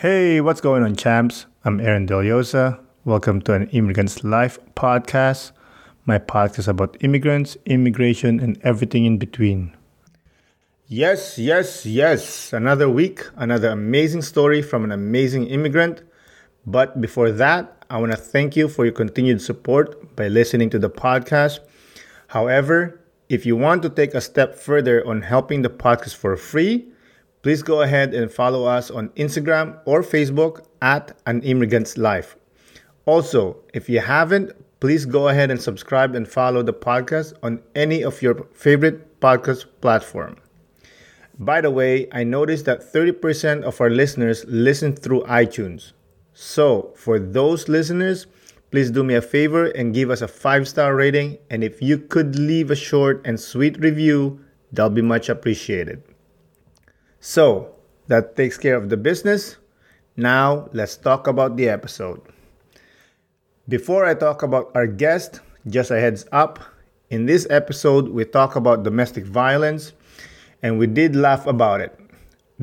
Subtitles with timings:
[0.00, 1.46] Hey, what's going on, champs?
[1.64, 2.78] I'm Aaron Deliosa.
[3.06, 5.52] Welcome to an Immigrant's Life podcast,
[6.04, 9.74] my podcast about immigrants, immigration, and everything in between.
[10.86, 12.52] Yes, yes, yes.
[12.52, 16.02] Another week, another amazing story from an amazing immigrant.
[16.66, 20.78] But before that, I want to thank you for your continued support by listening to
[20.78, 21.60] the podcast.
[22.26, 23.00] However,
[23.30, 26.92] if you want to take a step further on helping the podcast for free,
[27.46, 32.34] please go ahead and follow us on Instagram or Facebook at An Immigrant's Life.
[33.04, 38.02] Also, if you haven't, please go ahead and subscribe and follow the podcast on any
[38.02, 40.38] of your favorite podcast platform.
[41.38, 45.92] By the way, I noticed that 30% of our listeners listen through iTunes.
[46.34, 48.26] So, for those listeners,
[48.72, 51.38] please do me a favor and give us a five star rating.
[51.48, 54.40] And if you could leave a short and sweet review,
[54.72, 56.02] that'll be much appreciated.
[57.26, 57.74] So
[58.06, 59.56] that takes care of the business.
[60.16, 62.22] Now let's talk about the episode.
[63.68, 66.60] Before I talk about our guest, just a heads up
[67.10, 69.92] in this episode, we talk about domestic violence
[70.62, 71.98] and we did laugh about it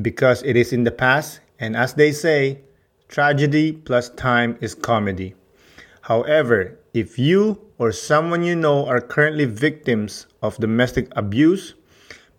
[0.00, 1.40] because it is in the past.
[1.60, 2.60] And as they say,
[3.08, 5.34] tragedy plus time is comedy.
[6.00, 11.74] However, if you or someone you know are currently victims of domestic abuse,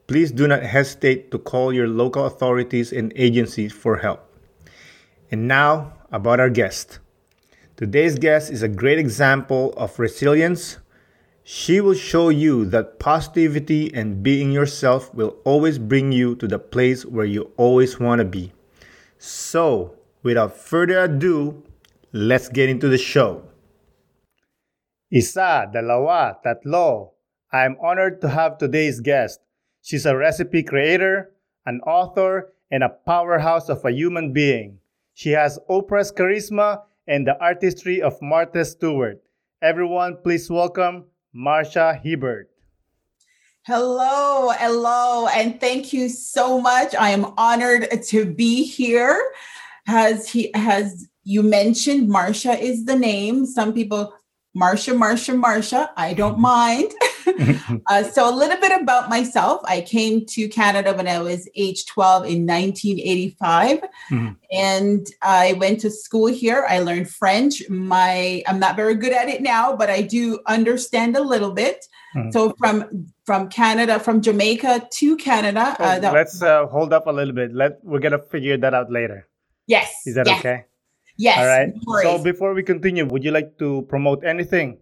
[0.08, 4.22] please do not hesitate to call your local authorities and agencies for help.
[5.32, 7.00] And now, about our guest.
[7.76, 10.78] Today's guest is a great example of resilience.
[11.44, 16.58] She will show you that positivity and being yourself will always bring you to the
[16.60, 18.54] place where you always want to be.
[19.18, 21.64] So, without further ado,
[22.14, 23.44] let's get into the show.
[25.12, 27.12] Isa, dalawa, tatlo.
[27.52, 29.40] I am honored to have today's guest,
[29.86, 31.30] She's a recipe creator,
[31.68, 34.80] an author, and a powerhouse of a human being.
[35.14, 39.22] She has Oprah's charisma and the artistry of Martha Stewart.
[39.62, 42.50] Everyone, please welcome Marsha Hibbert.
[43.68, 46.96] Hello, hello, and thank you so much.
[46.96, 49.22] I am honored to be here.
[49.86, 53.46] Has he has you mentioned Marsha is the name.
[53.46, 54.16] Some people
[54.58, 55.90] Marsha, Marsha, Marsha.
[55.96, 56.92] I don't mind.
[57.88, 59.62] uh, so, a little bit about myself.
[59.66, 63.80] I came to Canada when I was age 12 in 1985.
[64.10, 64.28] Mm-hmm.
[64.52, 66.66] And I went to school here.
[66.70, 67.68] I learned French.
[67.70, 71.86] My I'm not very good at it now, but I do understand a little bit.
[72.16, 72.32] Mm-hmm.
[72.32, 75.76] So from from Canada, from Jamaica to Canada.
[75.80, 77.54] Uh, that, let's uh, hold up a little bit.
[77.54, 79.28] Let we're gonna figure that out later.
[79.68, 79.92] Yes.
[80.06, 80.40] Is that yes.
[80.40, 80.66] okay?
[81.18, 81.40] Yes.
[81.40, 81.74] All right.
[82.04, 84.78] So before we continue, would you like to promote anything?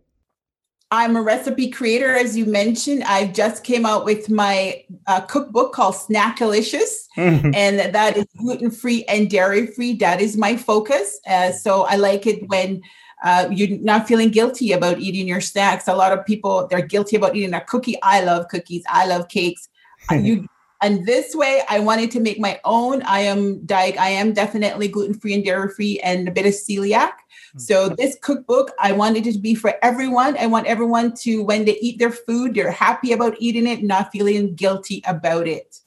[0.94, 3.04] I'm a recipe creator, as you mentioned.
[3.06, 9.04] I just came out with my uh, cookbook called Snackalicious, and that is gluten free
[9.06, 9.96] and dairy free.
[9.96, 11.20] That is my focus.
[11.28, 12.84] Uh, so I like it when
[13.24, 15.88] uh, you're not feeling guilty about eating your snacks.
[15.88, 17.98] A lot of people they're guilty about eating a cookie.
[18.04, 18.84] I love cookies.
[18.88, 19.68] I love cakes.
[20.12, 20.48] you
[20.84, 23.02] and this way, I wanted to make my own.
[23.04, 26.54] I am di- I am definitely gluten free and dairy free and a bit of
[26.54, 27.14] celiac.
[27.53, 27.59] Hmm.
[27.59, 30.38] So this cookbook, I wanted it to be for everyone.
[30.38, 34.12] I want everyone to, when they eat their food, they're happy about eating it, not
[34.12, 35.80] feeling guilty about it.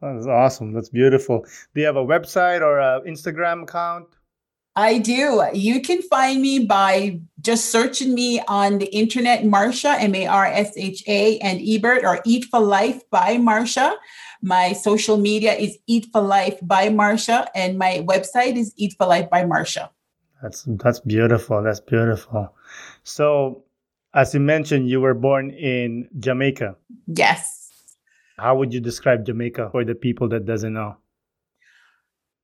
[0.00, 0.72] That's awesome.
[0.72, 1.46] That's beautiful.
[1.74, 4.06] Do you have a website or an Instagram account?
[4.76, 5.42] I do.
[5.54, 10.46] You can find me by just searching me on the internet, Marsha, M A R
[10.46, 13.94] S H A, and Ebert, or Eat for Life by Marsha.
[14.42, 19.06] My social media is Eat for Life by Marsha, and my website is Eat for
[19.06, 19.90] Life by Marsha.
[20.44, 21.62] That's that's beautiful.
[21.62, 22.54] That's beautiful.
[23.02, 23.64] So,
[24.12, 26.76] as you mentioned, you were born in Jamaica.
[27.06, 27.72] Yes.
[28.36, 30.98] How would you describe Jamaica for the people that doesn't know?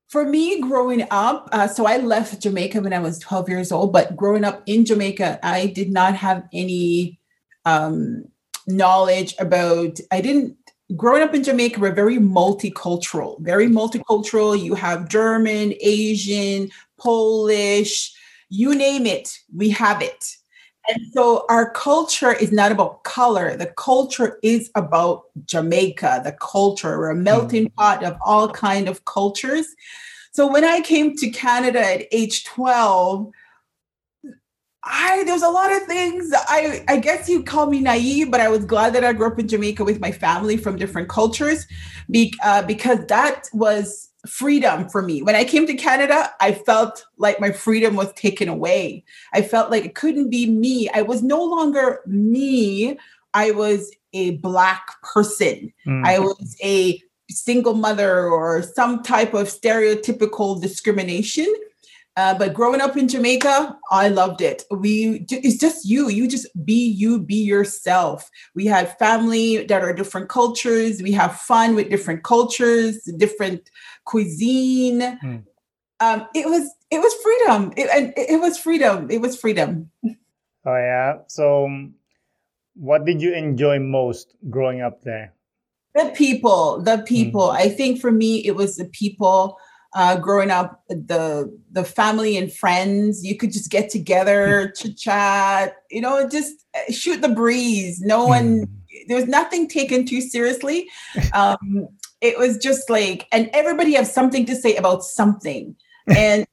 [0.07, 3.93] For me, growing up, uh, so I left Jamaica when I was 12 years old,
[3.93, 7.19] but growing up in Jamaica, I did not have any
[7.65, 8.25] um,
[8.65, 10.57] knowledge about, I didn't
[10.95, 14.61] growing up in Jamaica, we're very multicultural, very multicultural.
[14.61, 18.13] You have German, Asian, Polish,
[18.49, 20.35] you name it, we have it.
[20.89, 23.55] And so our culture is not about color.
[23.55, 26.97] The culture is about Jamaica, the culture.
[26.97, 27.75] We're a melting mm.
[27.75, 29.67] pot of all kind of cultures.
[30.31, 33.31] So when I came to Canada at age 12,
[34.83, 36.33] I there's a lot of things.
[36.35, 39.39] I I guess you call me naive, but I was glad that I grew up
[39.39, 41.67] in Jamaica with my family from different cultures,
[42.09, 45.21] be, uh, because that was freedom for me.
[45.21, 49.03] When I came to Canada, I felt like my freedom was taken away.
[49.33, 50.89] I felt like it couldn't be me.
[50.89, 52.97] I was no longer me.
[53.33, 55.71] I was a black person.
[55.85, 56.05] Mm.
[56.05, 61.47] I was a single mother or some type of stereotypical discrimination.
[62.21, 64.63] Uh, but growing up in Jamaica, I loved it.
[64.69, 66.07] We it's just you.
[66.07, 68.29] You just be you, be yourself.
[68.53, 71.01] We had family that are different cultures.
[71.01, 73.71] We have fun with different cultures, different
[74.05, 75.01] cuisine.
[75.01, 75.43] Mm.
[75.99, 77.73] Um, it was it was freedom.
[77.75, 79.09] It, and it was freedom.
[79.09, 79.89] It was freedom.
[80.05, 81.21] Oh yeah.
[81.25, 81.95] So, um,
[82.75, 85.33] what did you enjoy most growing up there?
[85.95, 86.83] The people.
[86.83, 87.47] The people.
[87.47, 87.55] Mm.
[87.55, 89.57] I think for me, it was the people
[89.93, 94.71] uh, growing up, the the family and friends, you could just get together, hmm.
[94.75, 98.01] chit chat, you know, just uh, shoot the breeze.
[98.01, 98.63] No one, hmm.
[99.07, 100.89] there was nothing taken too seriously.
[101.33, 101.87] Um,
[102.21, 105.75] it was just like, and everybody has something to say about something,
[106.07, 106.45] and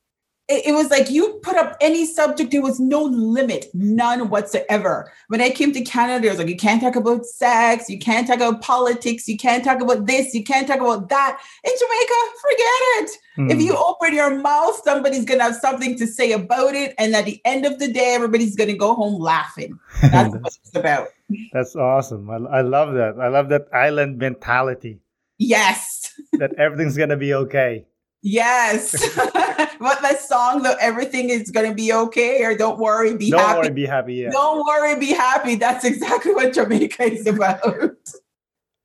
[0.49, 5.13] it, was like you put up any subject, there was no limit, none whatsoever.
[5.29, 8.27] When I came to Canada, it was like, you can't talk about sex, you can't
[8.27, 11.39] talk about politics, you can't talk about this, you can't talk about that.
[11.65, 13.19] In Jamaica, forget it.
[13.39, 13.51] Mm.
[13.53, 13.83] If you hmm.
[13.83, 16.95] open your mouth, somebody's going to have something to say about it.
[16.99, 19.79] And at the end of the day, everybody's going to go home laughing.
[20.03, 21.09] That's what it's about.
[21.53, 22.29] That's awesome.
[22.31, 23.21] I, I love that.
[23.21, 25.01] I love that island mentality.
[25.39, 26.13] Yes.
[26.33, 27.87] that everything's going to be okay.
[28.23, 28.93] Yes.
[29.79, 33.53] what that song though everything is gonna be okay or don't worry, be don't happy.
[33.53, 34.15] Don't worry, be happy.
[34.15, 34.31] Yeah.
[34.31, 35.55] Don't worry, be happy.
[35.55, 37.95] That's exactly what Jamaica is about.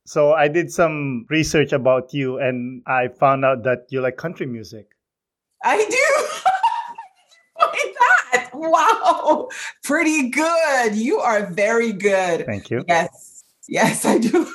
[0.05, 4.45] So I did some research about you and I found out that you like country
[4.45, 4.87] music.
[5.63, 6.41] I do.
[8.33, 8.49] that.
[8.53, 9.49] Wow.
[9.83, 10.95] Pretty good.
[10.95, 12.45] You are very good.
[12.45, 12.83] Thank you.
[12.87, 13.43] Yes.
[13.67, 14.47] Yes, I do love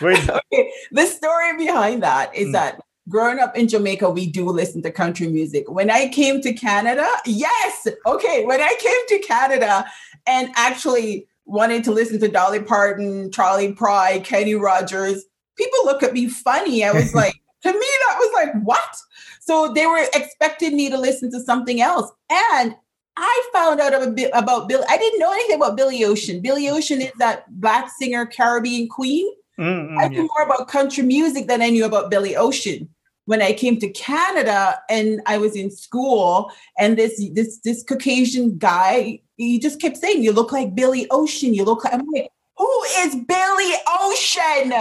[0.00, 0.34] country.
[0.52, 0.72] okay.
[0.92, 2.52] The story behind that is mm.
[2.52, 5.70] that growing up in Jamaica, we do listen to country music.
[5.70, 9.86] When I came to Canada, yes, okay, when I came to Canada
[10.26, 15.24] and actually wanted to listen to Dolly Parton, Charley Pride, Kenny Rogers,
[15.56, 16.84] people look at me funny.
[16.84, 18.96] I was like, to me, that was like, what?
[19.40, 22.10] So they were expecting me to listen to something else.
[22.30, 22.74] And
[23.16, 24.84] I found out about Bill.
[24.88, 26.40] I didn't know anything about Billy Ocean.
[26.40, 29.30] Billy Ocean is that black singer, Caribbean queen.
[29.58, 32.88] Mm-hmm, I knew more about country music than I knew about Billy Ocean
[33.26, 38.58] when I came to Canada and I was in school, and this this this Caucasian
[38.58, 41.54] guy, he just kept saying, "You look like Billy Ocean.
[41.54, 44.72] You look like." I'm like, "Who is Billy Ocean?"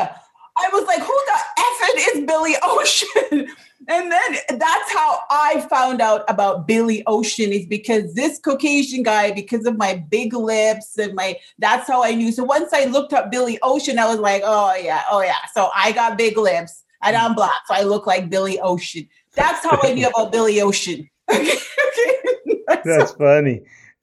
[0.55, 3.47] I was like, "Who the effing is Billy Ocean?"
[3.87, 9.31] and then that's how I found out about Billy Ocean is because this Caucasian guy,
[9.31, 12.31] because of my big lips and my, that's how I knew.
[12.31, 15.45] So once I looked up Billy Ocean, I was like, oh yeah, oh yeah.
[15.53, 19.07] So I got big lips and I'm black, so I look like Billy Ocean.
[19.35, 21.09] That's how I knew about Billy Ocean.
[21.33, 23.61] Okay, That's funny.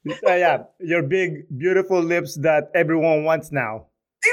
[0.08, 3.86] Uh, yeah, your big, beautiful lips that everyone wants now.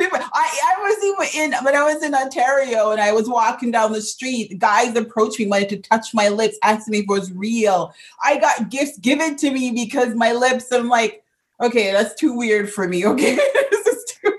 [0.00, 3.92] I, I was even in when I was in Ontario and I was walking down
[3.92, 4.58] the street.
[4.58, 7.92] Guys approached me, wanted to touch my lips, asked me if it was real.
[8.24, 10.72] I got gifts given to me because my lips.
[10.72, 11.24] I'm like,
[11.60, 13.06] okay, that's too weird for me.
[13.06, 13.34] Okay,
[13.70, 14.38] this is too.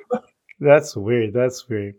[0.60, 1.34] That's weird.
[1.34, 1.96] That's weird.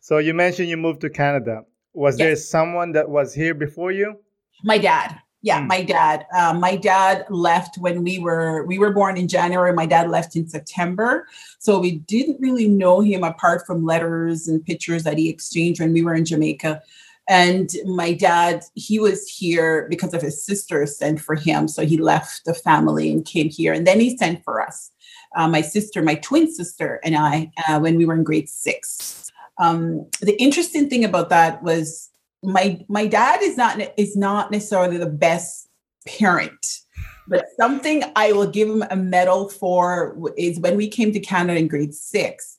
[0.00, 1.64] So you mentioned you moved to Canada.
[1.92, 2.26] Was yes.
[2.26, 4.16] there someone that was here before you?
[4.64, 5.20] My dad.
[5.44, 5.66] Yeah, mm.
[5.68, 6.26] my dad.
[6.34, 9.74] Uh, my dad left when we were we were born in January.
[9.74, 14.64] My dad left in September, so we didn't really know him apart from letters and
[14.64, 16.82] pictures that he exchanged when we were in Jamaica.
[17.28, 21.98] And my dad, he was here because of his sister sent for him, so he
[21.98, 24.90] left the family and came here, and then he sent for us.
[25.36, 29.24] Uh, my sister, my twin sister, and I, uh, when we were in grade six
[29.58, 32.10] um, the interesting thing about that was
[32.44, 35.68] my my dad is not is not necessarily the best
[36.06, 36.84] parent
[37.26, 41.58] but something I will give him a medal for is when we came to Canada
[41.58, 42.56] in grade six,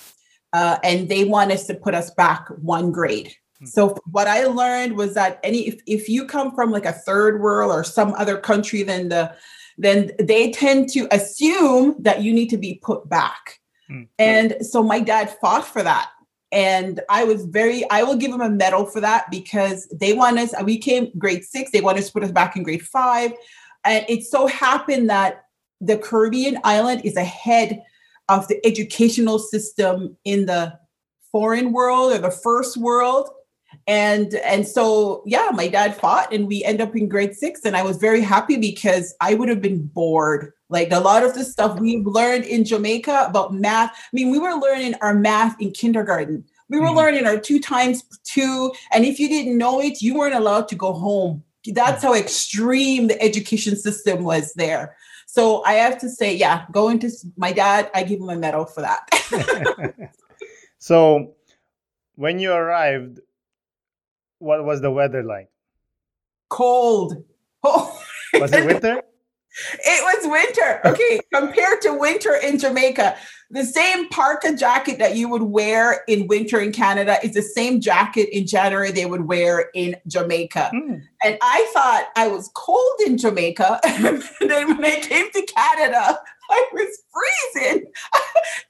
[0.53, 3.33] uh, and they want us to put us back one grade.
[3.59, 3.65] Hmm.
[3.65, 7.41] So what I learned was that any if, if you come from like a third
[7.41, 9.35] world or some other country, than the
[9.77, 13.59] then they tend to assume that you need to be put back.
[13.91, 14.07] Mm.
[14.17, 16.09] And so my dad fought for that
[16.55, 20.39] and I was very, I will give them a medal for that because they want
[20.39, 23.33] us, we came grade six, they want us to put us back in grade five.
[23.83, 25.43] And it so happened that
[25.81, 27.83] the Caribbean island is ahead
[28.29, 30.79] of the educational system in the
[31.29, 33.29] foreign world or the first world.
[33.87, 37.61] And and so yeah, my dad fought and we end up in grade six.
[37.65, 41.35] And I was very happy because I would have been bored like a lot of
[41.35, 43.91] the stuff we learned in Jamaica about math.
[43.91, 46.43] I mean, we were learning our math in kindergarten.
[46.69, 46.97] We were mm-hmm.
[46.97, 48.71] learning our two times two.
[48.91, 51.43] And if you didn't know it, you weren't allowed to go home.
[51.67, 54.95] That's how extreme the education system was there.
[55.27, 58.65] So I have to say, yeah, going to my dad, I give him a medal
[58.65, 59.07] for that.
[60.77, 61.33] so
[62.15, 63.19] when you arrived,
[64.39, 65.49] what was the weather like?
[66.49, 67.23] Cold.
[67.67, 67.99] Oh.
[68.35, 69.01] Was it winter?
[69.79, 70.81] It was winter.
[70.85, 73.15] Okay, compared to winter in Jamaica,
[73.49, 77.79] the same parka jacket that you would wear in winter in Canada is the same
[77.79, 80.71] jacket in January they would wear in Jamaica.
[80.73, 81.01] Mm.
[81.23, 83.79] And I thought I was cold in Jamaica.
[83.85, 87.03] and then when I came to Canada, I was
[87.53, 87.85] freezing.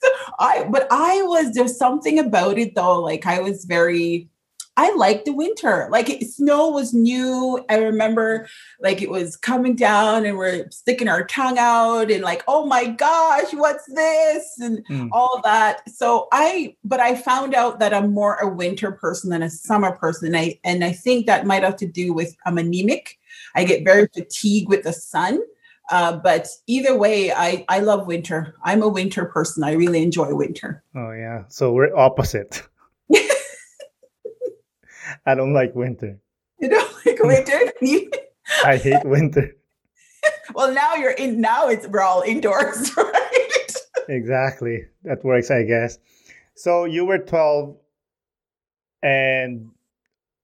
[0.02, 3.02] so I but I was there's something about it though.
[3.02, 4.30] Like I was very
[4.78, 5.88] I liked the winter.
[5.90, 7.64] Like it, snow was new.
[7.70, 8.48] I remember
[8.82, 12.88] like it was coming down and we're sticking our tongue out and like, oh my
[12.88, 14.58] gosh, what's this?
[14.60, 15.10] And mm.
[15.14, 15.90] all that.
[15.90, 19.94] So I, but I found out that I'm more a winter person than a summer
[19.94, 20.36] person.
[20.36, 23.18] I, and I think that might have to do with I'm anemic.
[23.56, 25.40] I get very fatigued with the sun.
[25.92, 28.56] Uh, but either way, I, I love winter.
[28.64, 29.64] I'm a winter person.
[29.64, 30.84] I really enjoy winter.
[30.96, 31.44] Oh yeah.
[31.48, 32.64] So we're opposite.
[35.26, 36.20] I don't like winter.
[36.60, 37.60] You don't like winter?
[38.64, 39.56] I hate winter.
[40.54, 41.42] well, now you're in.
[41.42, 43.76] Now it's we're all indoors, right?
[44.08, 44.86] exactly.
[45.04, 45.98] That works, I guess.
[46.56, 47.76] So you were 12,
[49.04, 49.72] and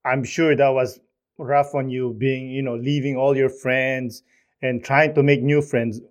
[0.03, 0.99] I'm sure that was
[1.37, 4.23] rough on you, being you know leaving all your friends
[4.61, 6.01] and trying to make new friends.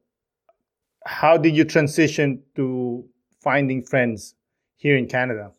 [1.07, 3.05] How did you transition to
[3.43, 4.35] finding friends
[4.77, 5.53] here in Canada?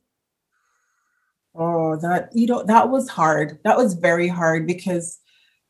[1.53, 3.59] Oh, that you know that was hard.
[3.63, 5.19] That was very hard because,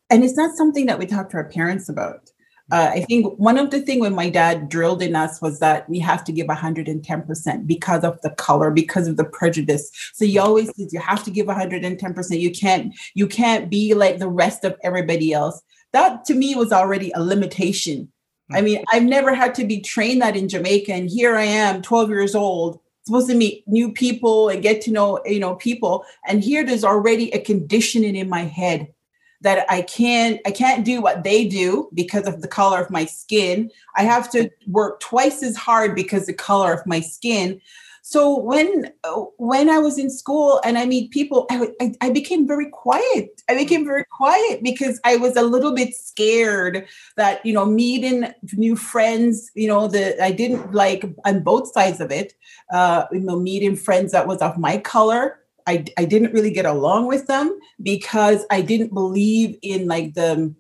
[0.10, 2.30] and it's not something that we talk to our parents about.
[2.72, 5.90] Uh, I think one of the thing when my dad drilled in us was that
[5.90, 9.92] we have to give 110% because of the color, because of the prejudice.
[10.14, 12.40] So he always says you have to give 110%.
[12.40, 15.62] You can't you can't be like the rest of everybody else.
[15.92, 18.10] That to me was already a limitation.
[18.52, 18.66] I hmm.
[18.66, 22.10] mean, I've never had to be trained that in Jamaica, and here I am, 12
[22.10, 26.06] years old, supposed to meet new people and get to know you know people.
[26.28, 28.94] And here there's already a conditioning in my head
[29.42, 33.06] that i can't i can't do what they do because of the color of my
[33.06, 33.72] skin.
[33.96, 37.60] I have to work twice as hard because the color of my skin
[38.02, 38.92] so when
[39.38, 43.42] when I was in school and I meet people, I, I, I became very quiet.
[43.48, 48.34] I became very quiet because I was a little bit scared that you know meeting
[48.54, 49.52] new friends.
[49.56, 52.34] You know that I didn't like on both sides of it.
[52.74, 56.66] Uh, you know, meeting friends that was of my color I, I didn't really get
[56.66, 60.54] along with them because I didn't believe in like the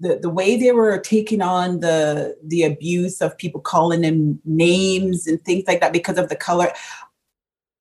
[0.00, 5.26] the, the way they were taking on the the abuse of people calling them names
[5.26, 6.72] and things like that because of the color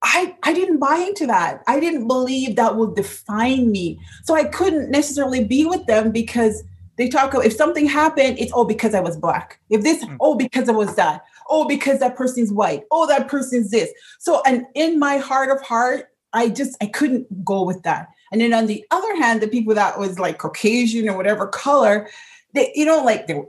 [0.03, 1.63] I, I didn't buy into that.
[1.67, 3.99] I didn't believe that would define me.
[4.23, 6.63] So I couldn't necessarily be with them because
[6.97, 9.59] they talk if something happened, it's oh because I was black.
[9.69, 10.15] If this, mm.
[10.19, 11.23] oh because I was that.
[11.49, 12.83] Oh because that person's white.
[12.91, 13.91] Oh that person's this.
[14.19, 18.09] So and in my heart of heart, I just I couldn't go with that.
[18.31, 22.09] And then on the other hand, the people that was like Caucasian or whatever color,
[22.53, 23.41] they, you know, like they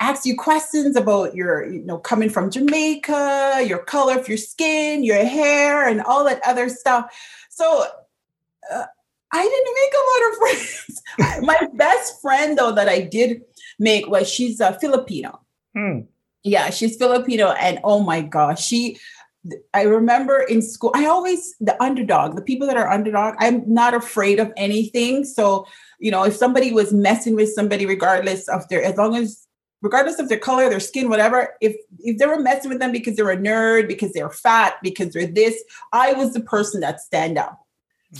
[0.00, 5.04] ask you questions about your, you know, coming from Jamaica, your color of your skin,
[5.04, 7.14] your hair, and all that other stuff.
[7.50, 7.84] So
[8.72, 8.84] uh,
[9.32, 10.38] I didn't make a lot of
[11.38, 11.42] friends.
[11.46, 13.42] My best friend, though, that I did
[13.78, 15.40] make was she's a Filipino.
[15.74, 16.00] Hmm.
[16.42, 18.98] Yeah, she's Filipino, and oh my gosh, she
[19.74, 23.92] I remember in school, I always, the underdog, the people that are underdog, I'm not
[23.92, 25.24] afraid of anything.
[25.24, 25.66] So,
[25.98, 29.46] you know, if somebody was messing with somebody, regardless of their, as long as,
[29.82, 33.16] regardless of their color, their skin, whatever, if, if they were messing with them because
[33.16, 37.36] they're a nerd, because they're fat, because they're this, I was the person that stand
[37.36, 37.60] up.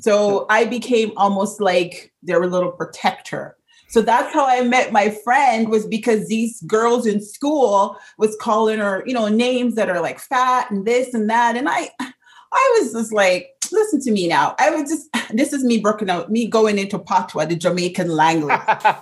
[0.03, 3.57] So I became almost like their little protector.
[3.89, 8.79] So that's how I met my friend was because these girls in school was calling
[8.81, 11.57] her, you know, names that are like fat and this and that.
[11.57, 14.55] And I I was just like, listen to me now.
[14.59, 18.61] I was just this is me broken out, me going into patois, the Jamaican language.
[18.67, 18.99] I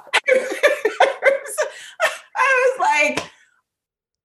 [2.36, 3.30] was like,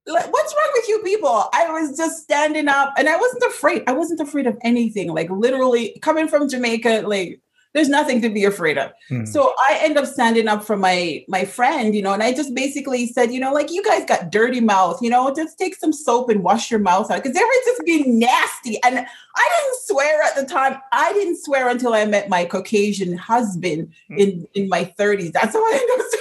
[0.06, 1.50] what's wrong with you people?
[1.54, 3.84] I was just standing up and I wasn't afraid.
[3.88, 5.14] I wasn't afraid of anything.
[5.14, 7.42] Like literally coming from Jamaica, like
[7.74, 8.92] there's nothing to be afraid of.
[9.10, 9.26] Hmm.
[9.26, 12.56] So I end up standing up for my my friend, you know, and I just
[12.56, 15.94] basically said, you know, like you guys got dirty mouth, you know, just take some
[15.94, 18.82] soap and wash your mouth out because they were just being nasty.
[18.84, 20.80] And I didn't swear at the time.
[20.92, 24.18] I didn't swear until I met my Caucasian husband hmm.
[24.18, 25.32] in in my 30s.
[25.32, 26.20] That's how I ended up.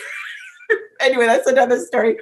[1.00, 2.18] anyway, that's another story.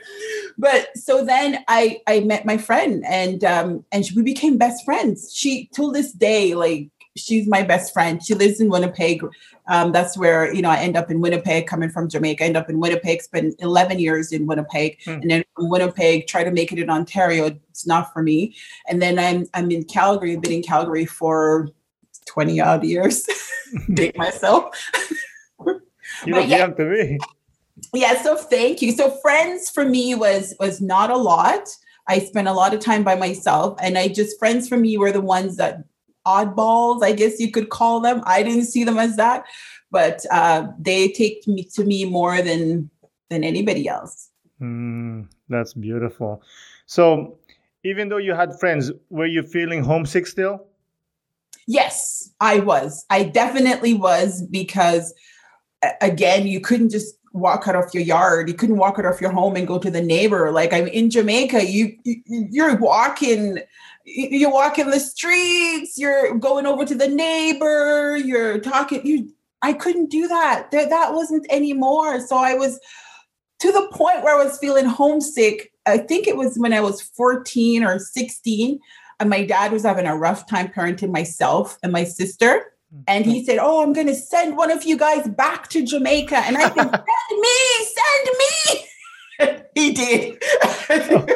[0.58, 5.32] But so then I I met my friend and um and we became best friends.
[5.34, 8.24] She till this day like she's my best friend.
[8.24, 9.22] She lives in Winnipeg.
[9.68, 12.44] Um, that's where you know I end up in Winnipeg, coming from Jamaica.
[12.44, 13.22] I end up in Winnipeg.
[13.22, 15.12] Spend eleven years in Winnipeg, hmm.
[15.12, 17.46] and then from Winnipeg try to make it in Ontario.
[17.70, 18.56] It's not for me.
[18.88, 20.34] And then I'm I'm in Calgary.
[20.34, 21.70] I've been in Calgary for
[22.26, 23.26] 20 odd years.
[23.94, 24.74] Date myself.
[26.24, 26.58] You look yeah.
[26.58, 27.18] young to me.
[27.92, 28.92] Yeah, so thank you.
[28.92, 31.68] So friends for me was was not a lot.
[32.06, 35.12] I spent a lot of time by myself and I just friends for me were
[35.12, 35.84] the ones that
[36.26, 38.22] oddballs, I guess you could call them.
[38.24, 39.44] I didn't see them as that,
[39.90, 42.90] but uh, they take me to me more than
[43.30, 44.30] than anybody else.
[44.60, 46.42] Mm, that's beautiful.
[46.86, 47.38] So,
[47.84, 50.66] even though you had friends, were you feeling homesick still?
[51.66, 53.04] Yes, I was.
[53.10, 55.14] I definitely was because,
[56.00, 58.48] again, you couldn't just walk out of your yard.
[58.48, 60.50] You couldn't walk out of your home and go to the neighbor.
[60.52, 63.58] Like I'm in Jamaica, you, you you're walking
[64.04, 69.32] you're walking the streets, you're going over to the neighbor, you're talking you
[69.62, 70.70] I couldn't do that.
[70.72, 72.20] That that wasn't anymore.
[72.20, 72.78] So I was
[73.60, 75.72] to the point where I was feeling homesick.
[75.86, 78.78] I think it was when I was 14 or 16
[79.20, 82.72] and my dad was having a rough time parenting myself and my sister.
[82.94, 85.84] Mm, and he said, Oh, I'm going to send one of you guys back to
[85.84, 86.36] Jamaica.
[86.36, 86.74] And I said,
[87.30, 87.58] Send me,
[87.96, 89.62] send me.
[89.74, 90.42] he did.
[90.62, 91.26] oh,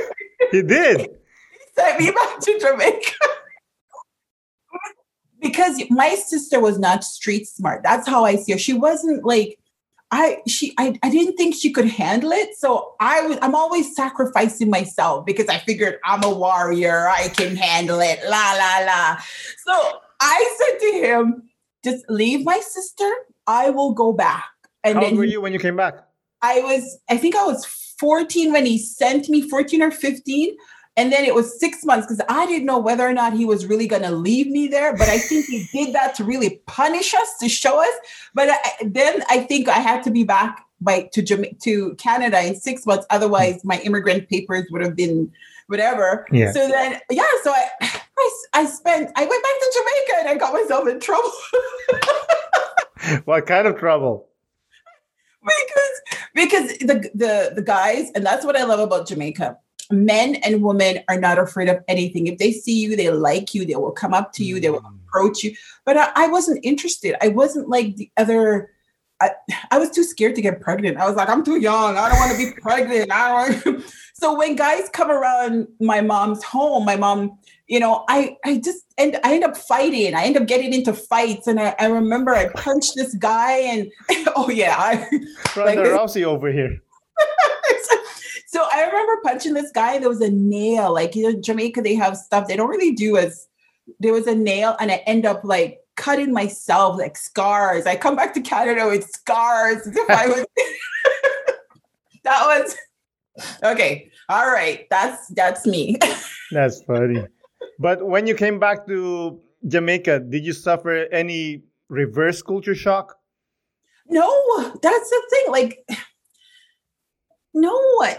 [0.50, 1.18] he did.
[1.78, 3.12] Sent me back to Jamaica.
[5.40, 7.82] because my sister was not street smart.
[7.82, 8.58] That's how I see her.
[8.58, 9.58] She wasn't like,
[10.10, 12.56] I she I, I didn't think she could handle it.
[12.56, 17.56] So I was I'm always sacrificing myself because I figured I'm a warrior, I can
[17.56, 18.18] handle it.
[18.26, 19.18] La la la.
[19.66, 21.42] So I said to him,
[21.84, 23.10] just leave my sister.
[23.46, 24.44] I will go back.
[24.82, 25.96] And How then old were you when you came back?
[26.42, 27.64] I was, I think I was
[27.98, 30.56] 14 when he sent me, 14 or 15.
[30.98, 33.66] And then it was six months because I didn't know whether or not he was
[33.66, 34.96] really going to leave me there.
[34.96, 37.94] But I think he did that to really punish us, to show us.
[38.34, 42.56] But I, then I think I had to be back by to to Canada in
[42.56, 43.06] six months.
[43.10, 45.30] Otherwise, my immigrant papers would have been
[45.68, 46.26] whatever.
[46.32, 46.50] Yeah.
[46.50, 47.22] So then, yeah.
[47.44, 49.12] So I, I, I spent.
[49.14, 51.32] I went back to Jamaica and I got myself in trouble.
[53.24, 54.26] what kind of trouble?
[55.44, 56.02] Because
[56.34, 59.58] because the the the guys, and that's what I love about Jamaica
[59.90, 62.26] men and women are not afraid of anything.
[62.26, 64.80] If they see you, they like you, they will come up to you, they will
[64.80, 64.98] mm.
[65.06, 65.54] approach you.
[65.84, 67.16] But I, I wasn't interested.
[67.22, 68.70] I wasn't like the other.
[69.20, 69.30] I,
[69.70, 70.98] I was too scared to get pregnant.
[70.98, 71.96] I was like, I'm too young.
[71.96, 73.10] I don't want to be pregnant.
[73.10, 73.84] I don't.
[74.14, 78.84] so when guys come around my mom's home, my mom, you know, I I just
[78.96, 80.14] and I end up fighting.
[80.14, 83.90] I end up getting into fights, and I, I remember I punched this guy, and
[84.36, 85.08] oh yeah, I
[85.56, 86.80] Ronda like, Rousey over here.
[88.58, 90.00] So I remember punching this guy.
[90.00, 90.92] There was a nail.
[90.92, 93.46] Like in Jamaica, they have stuff they don't really do as
[94.00, 97.86] there was a nail, and I end up like cutting myself like scars.
[97.86, 99.86] I come back to Canada with scars.
[99.86, 100.46] If I was
[102.24, 102.76] that was
[103.62, 104.10] okay.
[104.28, 104.88] All right.
[104.90, 105.96] That's that's me.
[106.50, 107.24] that's funny.
[107.78, 113.20] But when you came back to Jamaica, did you suffer any reverse culture shock?
[114.08, 114.28] No,
[114.82, 115.44] that's the thing.
[115.52, 115.86] Like
[117.54, 117.76] no,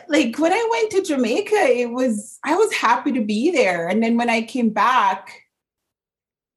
[0.08, 3.88] like when I went to Jamaica, it was, I was happy to be there.
[3.88, 5.44] And then when I came back,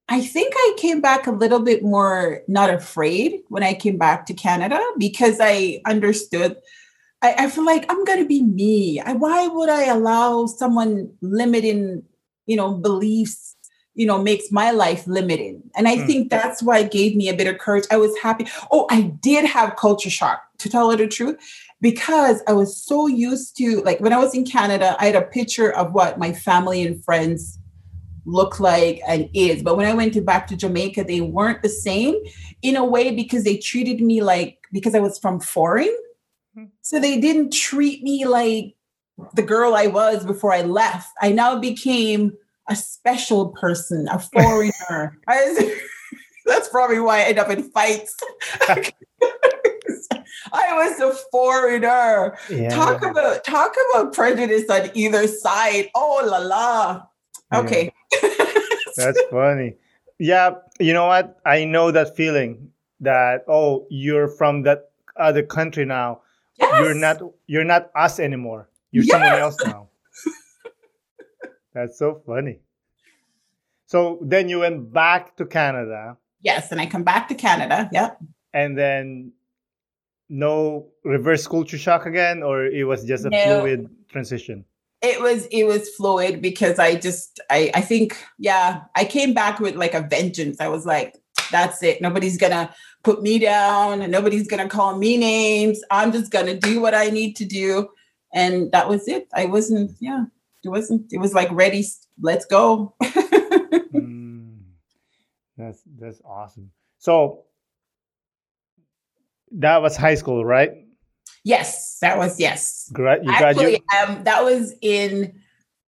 [0.09, 4.27] I think I came back a little bit more not afraid when I came back
[4.27, 6.57] to Canada because I understood.
[7.23, 9.01] I, I feel like I'm going to be me.
[9.01, 12.03] I, why would I allow someone limiting,
[12.47, 13.57] you know, beliefs,
[13.95, 15.63] you know, makes my life limiting?
[15.77, 16.07] And I mm.
[16.07, 17.85] think that's why it gave me a bit of courage.
[17.91, 18.47] I was happy.
[18.71, 21.37] Oh, I did have culture shock, to tell you the truth
[21.83, 25.23] because I was so used to like when I was in Canada, I had a
[25.23, 27.59] picture of what my family and friends
[28.25, 29.65] look like and is.
[29.65, 32.15] But when I went to back to Jamaica, they weren't the same
[32.63, 35.95] in a way because they treated me like because I was from foreign.
[36.55, 36.67] Hmm.
[36.83, 38.77] So they didn't treat me like
[39.35, 41.11] the girl I was before I left.
[41.21, 42.33] I now became
[42.69, 45.19] a special person, a foreigner.
[45.27, 45.73] was,
[46.47, 48.17] that's probably why I end up in fights.
[50.53, 52.37] I was a foreigner.
[52.51, 52.69] Yeah.
[52.71, 55.91] Talk about talk about prejudice on either side.
[55.95, 57.03] Oh la la.
[57.55, 57.93] Okay.
[58.23, 58.29] Yeah.
[58.97, 59.75] That's funny.
[60.19, 61.41] Yeah, you know what?
[61.45, 66.21] I know that feeling that oh, you're from that other country now.
[66.59, 66.81] Yes.
[66.81, 68.69] You're not you're not us anymore.
[68.91, 69.13] You're yes.
[69.13, 69.89] someone else now.
[71.75, 72.61] That's so funny.
[73.87, 76.17] So then you went back to Canada.
[76.43, 77.89] Yes, and I come back to Canada.
[77.93, 78.19] Yep.
[78.53, 79.33] And then
[80.33, 83.61] no reverse culture shock again, or it was just a no.
[83.61, 84.65] fluid transition?
[85.03, 89.61] It was it was fluid because I just I I think yeah I came back
[89.61, 90.61] with like a vengeance.
[90.61, 91.15] I was like
[91.51, 92.01] that's it.
[92.01, 95.83] Nobody's gonna put me down and nobody's gonna call me names.
[95.91, 97.89] I'm just gonna do what I need to do,
[98.33, 99.29] and that was it.
[99.35, 100.25] I wasn't yeah
[100.65, 101.85] it wasn't it was like ready.
[102.21, 102.95] Let's go.
[103.03, 104.61] mm,
[105.59, 106.71] That's that's awesome.
[106.99, 107.45] So
[109.59, 110.71] that was high school, right?
[111.45, 112.91] Yes, that was yes.
[112.93, 115.41] Gra- you Actually, um, that was in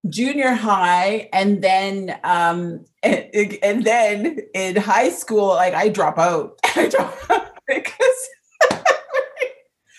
[0.09, 6.59] junior high, and then um, and, and then in high school, like I drop out.
[6.77, 8.29] I drop out because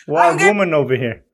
[0.08, 1.26] wild woman over here.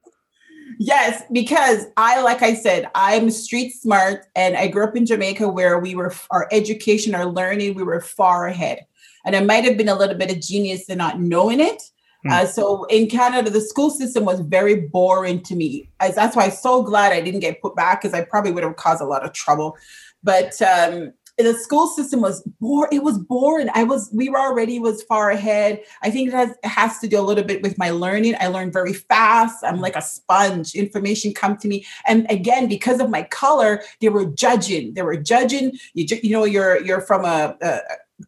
[0.84, 5.48] Yes, because I, like I said, I'm street smart and I grew up in Jamaica
[5.48, 8.88] where we were, our education, our learning, we were far ahead.
[9.24, 11.84] And I might have been a little bit of genius in not knowing it.
[12.26, 12.32] Mm.
[12.32, 15.90] Uh, so in Canada, the school system was very boring to me.
[16.00, 18.64] As, that's why I'm so glad I didn't get put back because I probably would
[18.64, 19.78] have caused a lot of trouble.
[20.24, 23.70] But um, the school system was bore it was boring.
[23.74, 25.82] I was we were already was far ahead.
[26.04, 28.36] I think it has it has to do a little bit with my learning.
[28.40, 29.64] I learned very fast.
[29.64, 30.76] I'm like a sponge.
[30.76, 31.86] Information come to me.
[32.06, 34.94] And again because of my color they were judging.
[34.94, 35.72] They were judging.
[35.94, 37.80] You, you know you're you're from a, a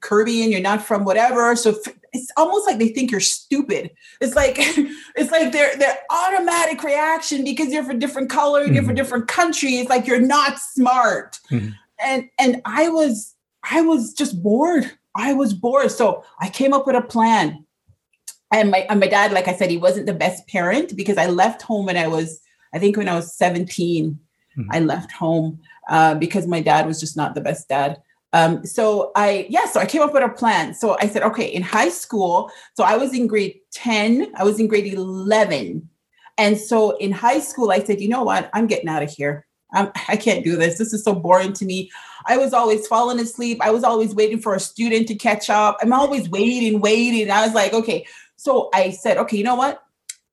[0.02, 1.56] Caribbean, you're not from whatever.
[1.56, 1.76] So
[2.14, 3.92] it's almost like they think you're stupid.
[4.22, 8.76] It's like it's like their their automatic reaction because you're from different color, mm-hmm.
[8.76, 9.76] you're from different country.
[9.78, 11.40] It's like you're not smart.
[11.52, 11.70] Mm-hmm
[12.04, 13.36] and and I was
[13.70, 14.92] I was just bored.
[15.16, 15.92] I was bored.
[15.92, 17.66] So I came up with a plan.
[18.52, 21.26] And my and my dad, like I said, he wasn't the best parent because I
[21.28, 22.40] left home when I was,
[22.72, 24.20] I think when I was 17,
[24.58, 24.70] mm-hmm.
[24.72, 28.02] I left home uh, because my dad was just not the best dad.
[28.34, 30.74] Um, so I, yeah, so I came up with a plan.
[30.74, 34.60] So I said, okay, in high school, so I was in grade 10, I was
[34.60, 35.88] in grade 11.
[36.40, 38.50] And so in high school, I said, you know what?
[38.54, 39.46] I'm getting out of here.
[39.74, 40.78] I'm, I can't do this.
[40.78, 41.92] This is so boring to me.
[42.26, 43.60] I was always falling asleep.
[43.62, 45.78] I was always waiting for a student to catch up.
[45.82, 47.30] I'm always waiting, waiting.
[47.30, 48.06] I was like, okay.
[48.36, 49.84] So I said, okay, you know what?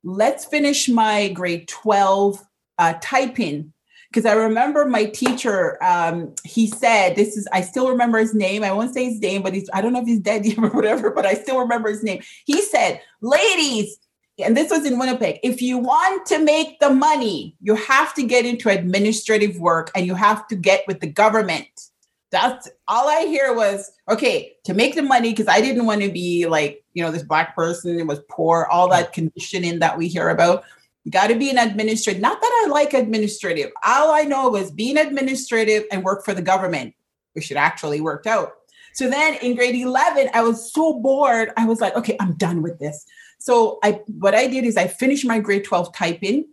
[0.04, 2.42] Let's finish my grade 12
[2.78, 3.72] uh, typing.
[4.10, 8.64] Because I remember my teacher, um, he said, this is, I still remember his name.
[8.64, 11.10] I won't say his name, but he's, I don't know if he's dead or whatever,
[11.10, 12.20] but I still remember his name.
[12.44, 13.98] He said, ladies,
[14.42, 15.38] and this was in Winnipeg.
[15.42, 20.06] If you want to make the money, you have to get into administrative work and
[20.06, 21.68] you have to get with the government.
[22.30, 26.10] That's all I hear was okay to make the money because I didn't want to
[26.10, 30.28] be like, you know, this black person was poor, all that conditioning that we hear
[30.28, 30.64] about.
[31.08, 32.20] Got to be an administrative.
[32.20, 33.70] Not that I like administrative.
[33.84, 36.94] All I know was being administrative and work for the government,
[37.32, 38.52] which it actually worked out.
[38.92, 41.52] So then in grade 11, I was so bored.
[41.56, 43.06] I was like, okay, I'm done with this.
[43.38, 46.44] So I what I did is I finished my grade 12 typing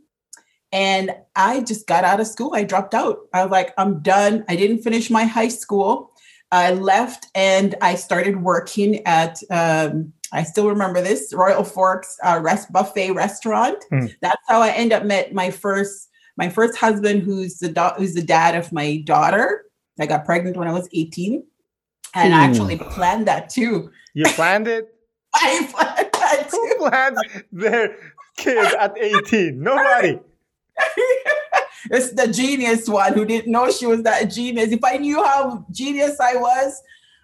[0.71, 2.51] and I just got out of school.
[2.53, 3.19] I dropped out.
[3.33, 4.45] I was like, I'm done.
[4.47, 6.11] I didn't finish my high school.
[6.51, 12.39] I left and I started working at um, I still remember this Royal Forks uh,
[12.41, 13.83] rest buffet restaurant.
[13.91, 14.13] Mm.
[14.21, 18.13] That's how I end up met my first my first husband, who's the do- who's
[18.13, 19.65] the dad of my daughter.
[19.99, 21.43] I got pregnant when I was 18,
[22.13, 22.37] and mm.
[22.37, 23.91] I actually planned that too.
[24.13, 24.93] You planned it.
[25.33, 26.75] I planned that too.
[26.77, 27.19] Who plans
[27.51, 27.97] their
[28.37, 29.61] kids at 18?
[29.61, 30.19] Nobody.
[31.91, 34.71] it's the genius one who didn't know she was that genius.
[34.71, 36.81] If I knew how genius I was,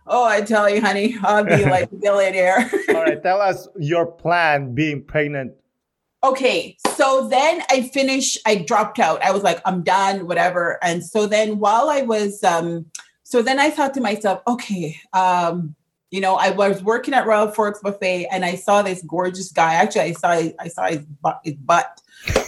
[0.08, 2.70] oh, I tell you, honey, I'll be like a billionaire.
[2.90, 5.54] All right, tell us your plan being pregnant.
[6.24, 9.22] Okay, so then I finished, I dropped out.
[9.22, 10.80] I was like, I'm done, whatever.
[10.82, 12.86] And so then while I was, um,
[13.24, 15.76] so then I thought to myself, okay, um,
[16.12, 19.74] you know, I was working at Royal Forks Buffet and I saw this gorgeous guy.
[19.74, 21.42] Actually, I saw I saw his butt.
[21.44, 22.02] His butt.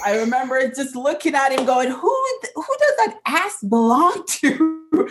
[0.06, 4.82] I remember just looking at him, going, "Who who does that ass belong to?"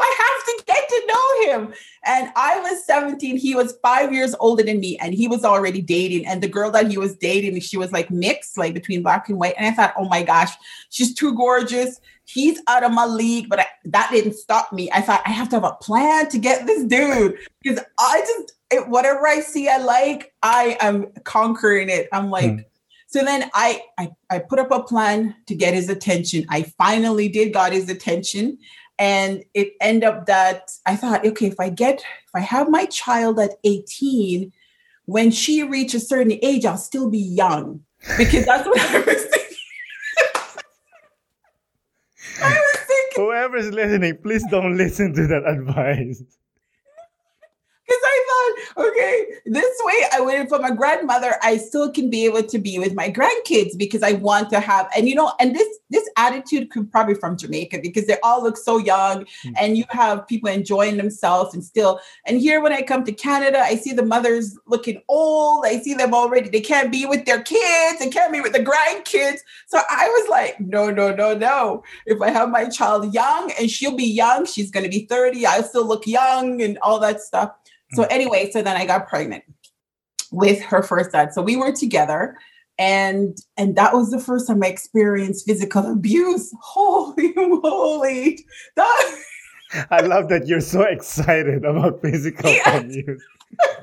[0.00, 1.74] I have to get to know him.
[2.04, 3.36] And I was 17.
[3.36, 6.26] He was five years older than me, and he was already dating.
[6.26, 9.38] And the girl that he was dating, she was like mixed, like between black and
[9.38, 9.54] white.
[9.56, 10.52] And I thought, oh my gosh,
[10.90, 14.90] she's too gorgeous he's out of my league, but I, that didn't stop me.
[14.92, 18.52] I thought I have to have a plan to get this dude because I just
[18.70, 22.08] it, whatever I see I like, I am conquering it.
[22.12, 22.64] I'm like, mm.
[23.08, 26.44] So then I, I I put up a plan to get his attention.
[26.50, 28.58] I finally did got his attention,
[28.98, 32.84] and it ended up that I thought, okay, if I get if I have my
[32.84, 34.52] child at 18,
[35.06, 37.80] when she reaches a certain age, I'll still be young
[38.18, 39.56] because that's what I was thinking.
[43.16, 46.22] Whoever's listening, please don't listen to that advice.
[47.88, 51.36] Because I thought, okay, this way I waited for my grandmother.
[51.42, 54.90] I still can be able to be with my grandkids because I want to have,
[54.94, 58.58] and you know, and this this attitude could probably from Jamaica because they all look
[58.58, 59.54] so young, mm-hmm.
[59.58, 61.98] and you have people enjoying themselves and still.
[62.26, 65.64] And here, when I come to Canada, I see the mothers looking old.
[65.64, 66.50] I see them already.
[66.50, 68.00] They can't be with their kids.
[68.00, 69.38] They can't be with the grandkids.
[69.66, 71.82] So I was like, no, no, no, no.
[72.04, 75.46] If I have my child young and she'll be young, she's going to be thirty.
[75.46, 77.52] I'll still look young and all that stuff.
[77.92, 78.08] So mm.
[78.10, 79.44] anyway, so then I got pregnant
[80.30, 81.32] with her first dad.
[81.32, 82.36] So we were together
[82.78, 86.52] and and that was the first time I experienced physical abuse.
[86.60, 88.44] Holy moly.
[88.76, 89.22] That
[89.90, 92.84] I love that you're so excited about physical yes.
[92.84, 93.22] abuse.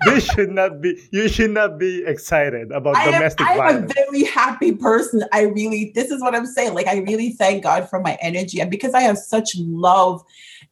[0.06, 3.78] this should not be you should not be excited about I domestic am, violence.
[3.98, 5.24] I'm a very happy person.
[5.34, 6.74] I really this is what I'm saying.
[6.74, 10.24] Like I really thank God for my energy and because I have such love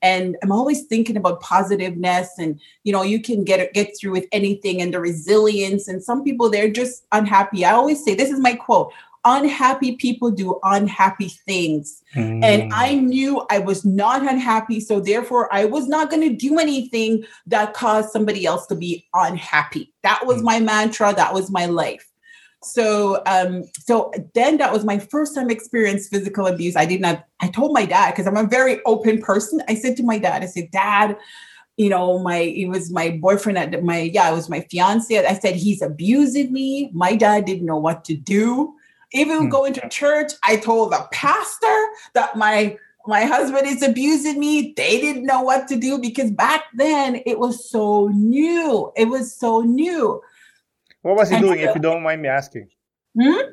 [0.04, 4.28] and i'm always thinking about positiveness and you know you can get get through with
[4.32, 5.88] anything and the resilience.
[5.88, 7.66] And some people they're just unhappy.
[7.66, 8.94] I always say this is my quote
[9.26, 12.04] unhappy people do unhappy things.
[12.13, 12.44] Mm.
[12.44, 16.60] and i knew i was not unhappy so therefore i was not going to do
[16.60, 19.92] anything that caused somebody else to be unhappy.
[20.04, 20.44] That was mm.
[20.44, 22.12] my mantra that was my life
[22.63, 26.76] so um so then that was my first time experience physical abuse.
[26.76, 29.62] I did not i told my dad because i'm a very open person.
[29.67, 31.17] I said to my dad i said dad
[31.78, 35.17] you know my it was my boyfriend at my yeah it was my fiance.
[35.17, 36.89] I said he's abusing me.
[36.93, 38.73] My dad didn't know what to do.
[39.12, 39.49] Even hmm.
[39.49, 44.73] going to church i told the pastor that my my husband is abusing me.
[44.78, 48.93] They didn't know what to do because back then it was so new.
[48.95, 50.21] It was so new
[51.04, 52.70] what was he doing, if you don't mind me asking?
[53.20, 53.52] Hmm?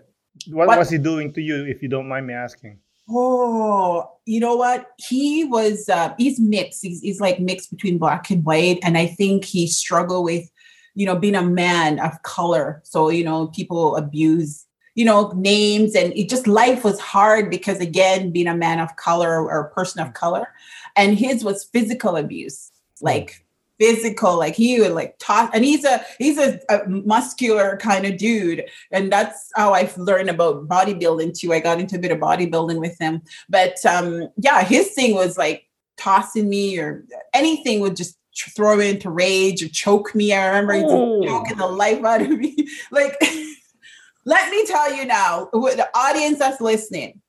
[0.48, 2.78] What, what, was he doing to you, if you don't mind me asking?
[3.10, 4.92] Oh, you know what?
[4.98, 6.80] He was, uh, he's mixed.
[6.80, 8.78] He's, he's like mixed between black and white.
[8.84, 10.48] And I think he struggled with,
[10.94, 12.80] you know, being a man of color.
[12.84, 17.80] So, you know, people abuse, you know, names and it just life was hard because,
[17.80, 20.46] again, being a man of color or a person of color.
[20.94, 22.70] And his was physical abuse.
[23.00, 23.44] Like,
[23.80, 28.18] physical like he would like talk and he's a he's a, a, muscular kind of
[28.18, 28.62] dude
[28.92, 31.52] and that's how i learned about bodybuilding too.
[31.52, 33.22] I got into a bit of bodybuilding with him.
[33.48, 35.66] But um yeah his thing was like
[35.96, 38.18] tossing me or anything would just
[38.54, 40.32] throw me into rage or choke me.
[40.32, 41.24] I remember oh.
[41.24, 42.56] choking the life out of me.
[42.90, 43.16] Like
[44.26, 47.20] let me tell you now the audience that's listening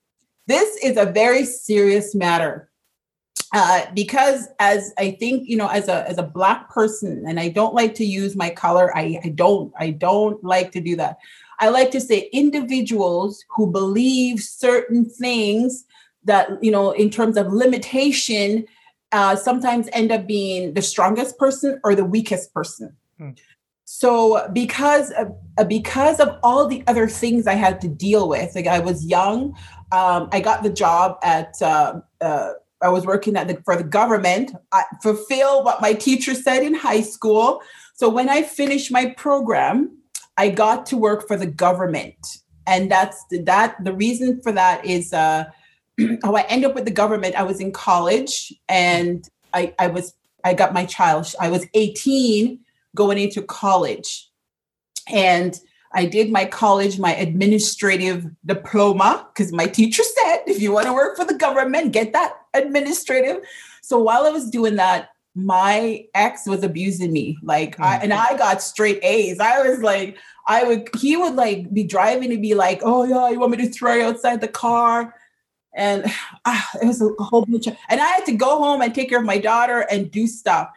[0.46, 2.68] this is a very serious matter
[3.52, 7.48] uh, because as I think you know, as a as a black person, and I
[7.48, 8.96] don't like to use my color.
[8.96, 11.18] I, I don't I don't like to do that.
[11.58, 15.84] I like to say individuals who believe certain things
[16.24, 18.64] that you know, in terms of limitation,
[19.12, 22.96] uh, sometimes end up being the strongest person or the weakest person.
[23.18, 23.30] Hmm.
[23.84, 28.54] So because of, uh, because of all the other things I had to deal with,
[28.54, 29.54] like I was young,
[29.90, 31.60] um, I got the job at.
[31.60, 34.52] Uh, uh, I was working at the, for the government.
[34.72, 37.62] I fulfill what my teacher said in high school.
[37.94, 39.96] So when I finished my program,
[40.36, 43.76] I got to work for the government, and that's the, that.
[43.84, 45.44] The reason for that is uh,
[46.22, 47.34] how I end up with the government.
[47.36, 50.14] I was in college, and I, I was
[50.44, 51.32] I got my child.
[51.38, 52.58] I was 18
[52.96, 54.28] going into college,
[55.08, 55.58] and
[55.94, 60.92] I did my college, my administrative diploma, because my teacher said, if you want to
[60.92, 63.42] work for the government, get that administrative.
[63.82, 67.38] So while I was doing that, my ex was abusing me.
[67.42, 67.84] Like, mm-hmm.
[67.84, 69.40] I, and I got straight A's.
[69.40, 73.30] I was like, I would, he would like be driving and be like, oh, yeah,
[73.30, 75.14] you want me to throw you outside the car?
[75.74, 76.04] And
[76.44, 79.08] ah, it was a whole bunch of, and I had to go home and take
[79.08, 80.68] care of my daughter and do stuff.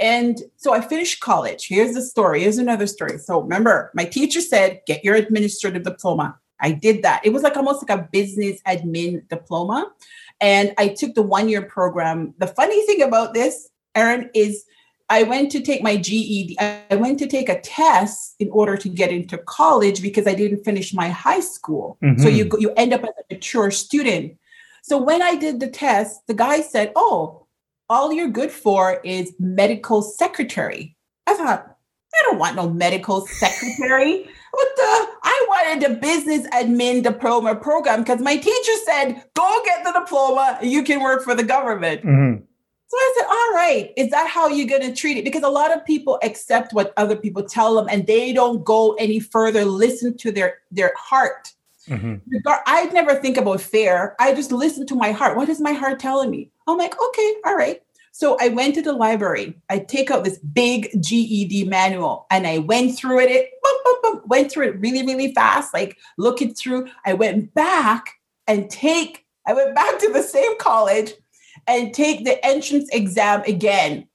[0.00, 1.66] And so I finished college.
[1.68, 2.40] Here's the story.
[2.40, 3.18] Here's another story.
[3.18, 6.38] So remember, my teacher said, get your administrative diploma.
[6.58, 7.20] I did that.
[7.24, 9.92] It was like almost like a business admin diploma.
[10.40, 12.34] And I took the one year program.
[12.38, 14.64] The funny thing about this, Aaron, is
[15.10, 16.56] I went to take my GED.
[16.58, 20.64] I went to take a test in order to get into college because I didn't
[20.64, 21.98] finish my high school.
[22.02, 22.22] Mm-hmm.
[22.22, 24.38] So you you end up as a mature student.
[24.82, 27.39] So when I did the test, the guy said, "Oh,
[27.90, 30.96] all you're good for is medical secretary.
[31.26, 31.76] I thought,
[32.14, 34.22] I don't want no medical secretary.
[34.52, 35.08] what the?
[35.22, 40.58] I wanted a business admin diploma program because my teacher said, go get the diploma,
[40.62, 42.02] you can work for the government.
[42.02, 42.42] Mm-hmm.
[42.86, 45.24] So I said, all right, is that how you're going to treat it?
[45.24, 48.94] Because a lot of people accept what other people tell them and they don't go
[48.94, 51.52] any further, listen to their, their heart.
[51.88, 52.36] Mm-hmm.
[52.66, 54.16] I never think about fair.
[54.18, 55.36] I just listen to my heart.
[55.36, 56.50] What is my heart telling me?
[56.72, 57.82] I'm like, okay, all right.
[58.12, 59.58] So I went to the library.
[59.70, 63.96] I take out this big GED manual and I went through it, it boom, boom,
[64.02, 66.88] boom, went through it really, really fast, like looking through.
[67.04, 71.12] I went back and take, I went back to the same college
[71.66, 74.06] and take the entrance exam again.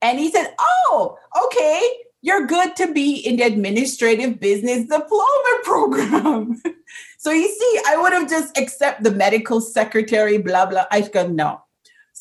[0.00, 1.88] And he said, Oh, okay,
[2.22, 6.60] you're good to be in the administrative business diploma program.
[7.18, 10.86] so you see, I would have just accept the medical secretary, blah, blah.
[10.90, 11.62] I go, no.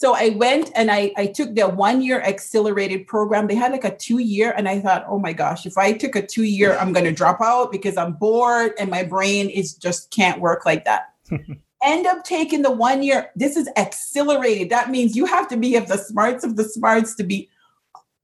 [0.01, 3.45] So I went and I, I took the one year accelerated program.
[3.45, 6.15] They had like a two year, and I thought, oh my gosh, if I took
[6.15, 9.75] a two year, I'm going to drop out because I'm bored and my brain is
[9.75, 11.13] just can't work like that.
[11.83, 13.29] End up taking the one year.
[13.35, 14.71] This is accelerated.
[14.71, 17.47] That means you have to be of the smarts of the smarts to be.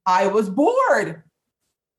[0.08, 1.22] I was bored.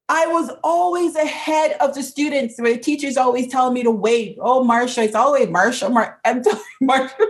[0.09, 2.57] I was always ahead of the students.
[2.57, 4.39] The teachers always telling me to wait.
[4.41, 5.89] Oh, Marsha, it's always Marsha.
[5.93, 7.27] Mar- I'm telling Marsha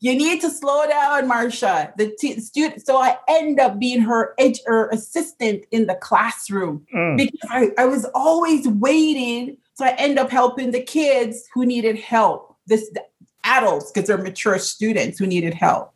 [0.00, 1.94] you need to slow down, Marsha.
[1.96, 6.86] The t- student, so I end up being her ed- her assistant in the classroom
[6.94, 7.18] mm.
[7.18, 9.58] because I, I was always waiting.
[9.74, 12.56] So I end up helping the kids who needed help.
[12.66, 13.04] This the
[13.44, 15.92] adults because they're mature students who needed help.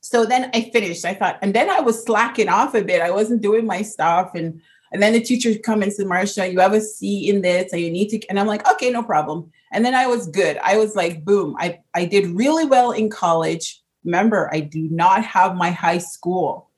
[0.00, 1.04] So then I finished.
[1.04, 3.02] I thought, and then I was slacking off a bit.
[3.02, 4.60] I wasn't doing my stuff, and
[4.92, 7.82] and then the teacher come and said, Marsha, you have a C in this, and
[7.82, 8.24] you need to.
[8.28, 9.50] And I'm like, okay, no problem.
[9.74, 10.56] And then I was good.
[10.62, 13.82] I was like, boom, I, I did really well in college.
[14.04, 16.70] Remember, I do not have my high school.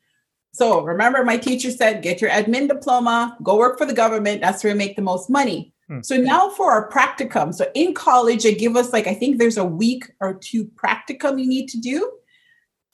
[0.52, 4.40] So remember, my teacher said, get your admin diploma, go work for the government.
[4.40, 5.74] That's where you make the most money.
[5.88, 6.00] Hmm.
[6.02, 7.54] So now for our practicum.
[7.54, 11.38] So in college, they give us like, I think there's a week or two practicum
[11.38, 12.10] you need to do.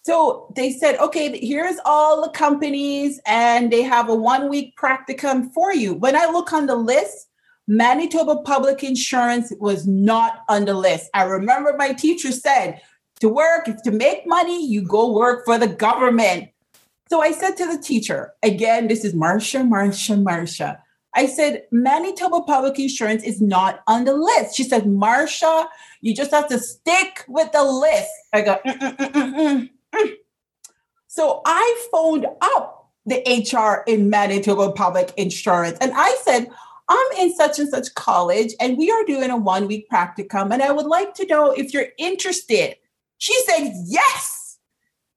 [0.05, 5.53] So they said, okay, here's all the companies, and they have a one week practicum
[5.53, 5.95] for you.
[5.95, 7.29] When I look on the list,
[7.68, 11.09] Manitoba Public Insurance was not on the list.
[11.14, 12.81] I remember my teacher said,
[13.20, 16.48] to work, to make money, you go work for the government.
[17.09, 20.79] So I said to the teacher, again, this is Marsha, Marsha, Marsha.
[21.14, 24.57] I said, Manitoba Public Insurance is not on the list.
[24.57, 25.66] She said, Marsha,
[26.01, 28.11] you just have to stick with the list.
[28.33, 30.12] I go, mm, mm, mm,
[31.07, 36.48] so I phoned up the HR in Manitoba Public Insurance and I said,
[36.88, 40.62] I'm in such and such college and we are doing a one week practicum and
[40.62, 42.77] I would like to know if you're interested.
[43.18, 44.59] She said yes.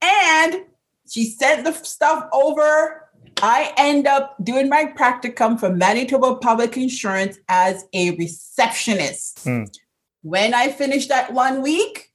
[0.00, 0.64] And
[1.08, 3.08] she sent the stuff over.
[3.42, 9.44] I end up doing my practicum for Manitoba Public Insurance as a receptionist.
[9.44, 9.76] Mm.
[10.22, 12.12] When I finished that one week,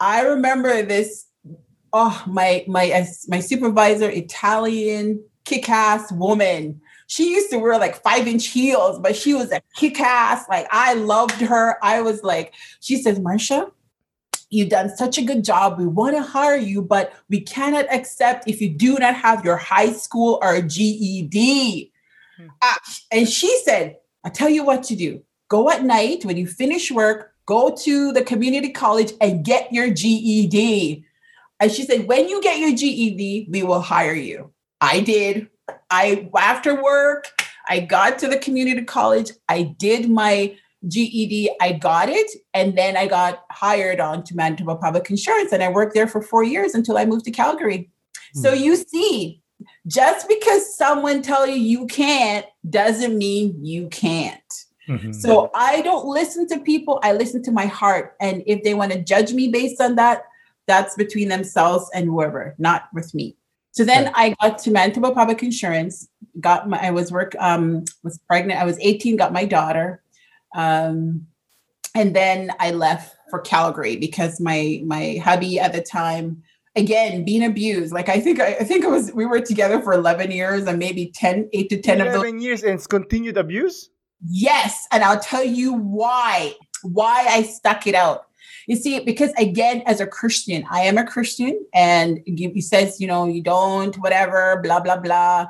[0.00, 1.26] I remember this.
[1.92, 8.46] Oh, my my my supervisor, Italian kick-ass woman she used to wear like five inch
[8.46, 10.48] heels, but she was a kick ass.
[10.48, 11.76] Like I loved her.
[11.82, 13.72] I was like, she says, Marsha,
[14.48, 15.76] you've done such a good job.
[15.76, 19.56] We want to hire you, but we cannot accept if you do not have your
[19.56, 21.90] high school or GED.
[22.36, 22.46] Hmm.
[22.62, 22.74] Uh,
[23.10, 25.20] and she said, I'll tell you what to do.
[25.48, 29.90] Go at night when you finish work, go to the community college and get your
[29.90, 31.04] GED.
[31.58, 34.52] And she said, when you get your GED, we will hire you.
[34.80, 35.49] I did.
[35.90, 37.28] I after work,
[37.68, 39.30] I got to the community college.
[39.48, 40.56] I did my
[40.88, 41.50] GED.
[41.60, 45.68] I got it, and then I got hired on to Manitoba Public Insurance, and I
[45.68, 47.90] worked there for four years until I moved to Calgary.
[48.34, 48.40] Hmm.
[48.40, 49.42] So you see,
[49.86, 54.40] just because someone tell you you can't doesn't mean you can't.
[54.88, 55.12] Mm-hmm.
[55.12, 56.98] So I don't listen to people.
[57.02, 60.24] I listen to my heart, and if they want to judge me based on that,
[60.66, 63.36] that's between themselves and whoever, not with me.
[63.72, 66.08] So then I got to Manitoba Public Insurance.
[66.40, 68.60] Got my I was work um was pregnant.
[68.60, 70.02] I was 18, got my daughter.
[70.54, 71.26] Um
[71.94, 76.42] and then I left for Calgary because my my hubby at the time
[76.76, 79.92] again being abused like i think I, I, think it was we were together for
[79.92, 83.90] 11 years and maybe 10 8 to 10 of those years and it's continued abuse
[84.28, 88.26] yes and i'll tell you why why i stuck it out
[88.70, 93.08] you see, because again, as a Christian, I am a Christian, and he says, you
[93.08, 95.48] know, you don't, whatever, blah, blah, blah.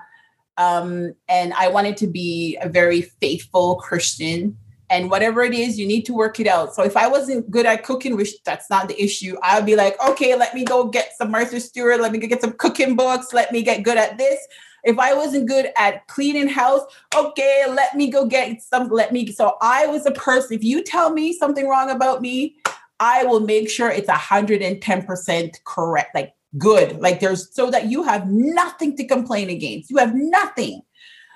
[0.56, 4.56] Um, and I wanted to be a very faithful Christian.
[4.88, 6.74] And whatever it is, you need to work it out.
[6.74, 10.02] So if I wasn't good at cooking, which that's not the issue, I'd be like,
[10.02, 13.52] okay, let me go get some Martha Stewart, let me get some cooking books, let
[13.52, 14.40] me get good at this.
[14.82, 16.80] If I wasn't good at cleaning house,
[17.14, 19.30] okay, let me go get some, let me.
[19.30, 22.56] So I was a person, if you tell me something wrong about me,
[23.00, 27.00] I will make sure it's 110% correct, like good.
[27.00, 29.90] Like there's so that you have nothing to complain against.
[29.90, 30.82] You have nothing.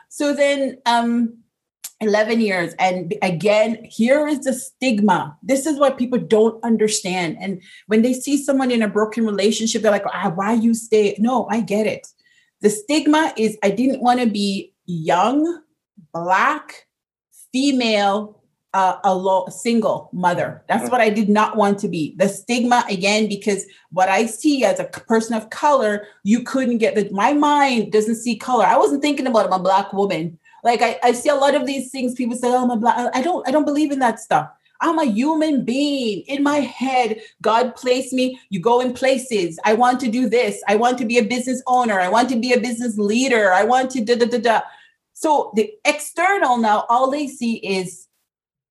[0.08, 1.38] So then um
[2.00, 2.74] 11 years.
[2.78, 5.38] And again, here is the stigma.
[5.42, 7.38] This is what people don't understand.
[7.40, 11.16] And when they see someone in a broken relationship, they're like, ah, why you stay?
[11.18, 12.06] No, I get it.
[12.60, 15.62] The stigma is I didn't want to be young,
[16.12, 16.86] black,
[17.52, 18.42] female,
[18.74, 20.62] uh, a low, single mother.
[20.68, 22.14] That's what I did not want to be.
[22.18, 26.96] The stigma again, because what I see as a person of color, you couldn't get
[26.96, 27.08] the.
[27.10, 28.66] My mind doesn't see color.
[28.66, 30.38] I wasn't thinking about I'm a black woman.
[30.64, 32.14] Like I, I see a lot of these things.
[32.14, 33.46] People say, "Oh, I'm a black." I don't.
[33.48, 34.50] I don't believe in that stuff.
[34.80, 36.24] I'm a human being.
[36.26, 38.40] In my head, God placed me.
[38.50, 39.58] You go in places.
[39.64, 40.60] I want to do this.
[40.66, 42.00] I want to be a business owner.
[42.00, 43.52] I want to be a business leader.
[43.52, 44.60] I want to da da da da.
[45.12, 48.03] So the external now, all they see is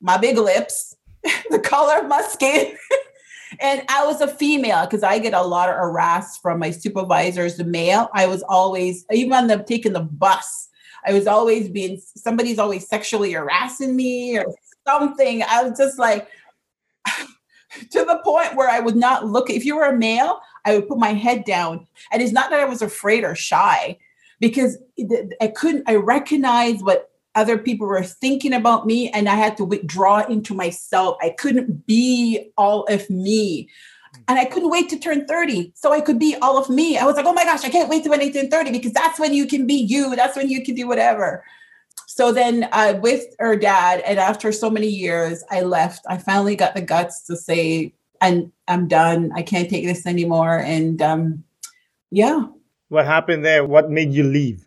[0.04, 0.96] my big lips,
[1.50, 2.76] the color of my skin.
[3.60, 7.56] and I was a female because I get a lot of harass from my supervisors,
[7.56, 8.10] the male.
[8.14, 10.70] I was always, even on I'm taking the bus,
[11.06, 14.46] I was always being, somebody's always sexually harassing me or
[14.86, 15.42] something.
[15.44, 16.28] I was just like,
[17.08, 19.50] to the point where I would not look.
[19.50, 21.88] If you were a male, I would put my head down.
[22.12, 23.98] And it's not that I was afraid or shy
[24.40, 24.78] because
[25.42, 29.66] I couldn't, I recognized what other people were thinking about me and I had to
[29.66, 31.18] withdraw into myself.
[31.22, 33.70] I couldn't be all of me.
[34.28, 36.98] And I couldn't wait to turn 30 so I could be all of me.
[36.98, 38.94] I was like, oh my gosh, I can't wait to when I turn 30 because
[38.94, 40.16] that's when you can be you.
[40.16, 41.44] That's when you can do whatever.
[42.14, 46.06] So then uh, with her dad, and after so many years, I left.
[46.08, 49.32] I finally got the guts to say, and I'm done.
[49.36, 50.60] I can't take this anymore.
[50.60, 51.44] And um,
[52.12, 52.46] yeah.
[52.90, 53.66] What happened there?
[53.66, 54.64] What made you leave?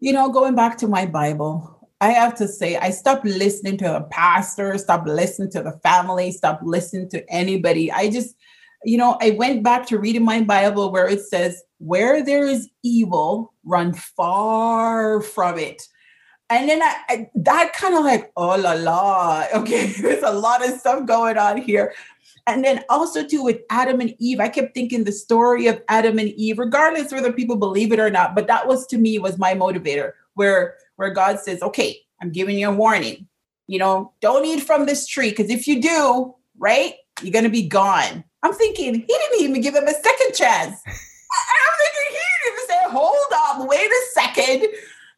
[0.00, 3.84] You know, going back to my Bible, I have to say, I stopped listening to
[3.84, 7.90] the pastor, stopped listening to the family, stopped listening to anybody.
[7.90, 8.36] I just,
[8.84, 12.68] you know, I went back to reading my Bible where it says, where there is
[12.84, 15.82] evil, run far from it.
[16.50, 20.66] And then I, I that kind of like, oh la la, okay, there's a lot
[20.66, 21.92] of stuff going on here
[22.48, 26.18] and then also too with adam and eve i kept thinking the story of adam
[26.18, 29.38] and eve regardless whether people believe it or not but that was to me was
[29.38, 33.26] my motivator where where god says okay i'm giving you a warning.
[33.66, 37.68] You know don't eat from this tree because if you do right you're gonna be
[37.68, 38.24] gone.
[38.42, 40.80] I'm thinking he didn't even give him a second chance.
[40.86, 44.68] I'm thinking he didn't even say hold up wait a second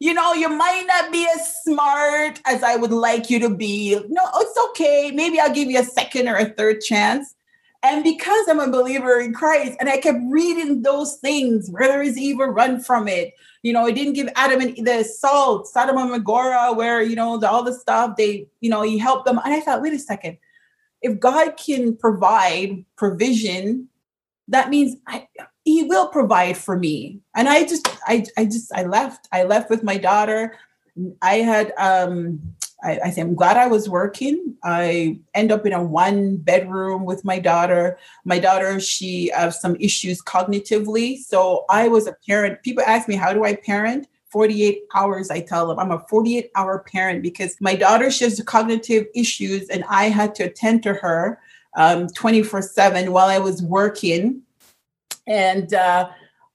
[0.01, 3.93] you know, you might not be as smart as I would like you to be.
[4.09, 5.11] No, it's okay.
[5.13, 7.35] Maybe I'll give you a second or a third chance.
[7.83, 12.01] And because I'm a believer in Christ and I kept reading those things, where there
[12.01, 13.35] is evil, run from it.
[13.61, 17.37] You know, it didn't give Adam and the salt, Sodom and Gomorrah, where, you know,
[17.37, 19.39] the, all the stuff they, you know, he helped them.
[19.45, 20.39] And I thought, wait a second.
[21.03, 23.87] If God can provide provision,
[24.47, 25.27] that means I,
[25.71, 29.69] he will provide for me and i just i i just i left i left
[29.69, 30.57] with my daughter
[31.21, 32.39] i had um
[32.83, 34.55] I, I say I'm glad I was working.
[34.63, 37.99] I end up in a one bedroom with my daughter.
[38.25, 41.19] My daughter, she has some issues cognitively.
[41.19, 42.63] So I was a parent.
[42.63, 44.07] People ask me, how do I parent?
[44.29, 45.77] 48 hours, I tell them.
[45.77, 50.33] I'm a 48 hour parent because my daughter, she has cognitive issues and I had
[50.35, 51.39] to attend to her
[51.75, 54.41] um, 24 7 while I was working
[55.31, 56.09] and uh,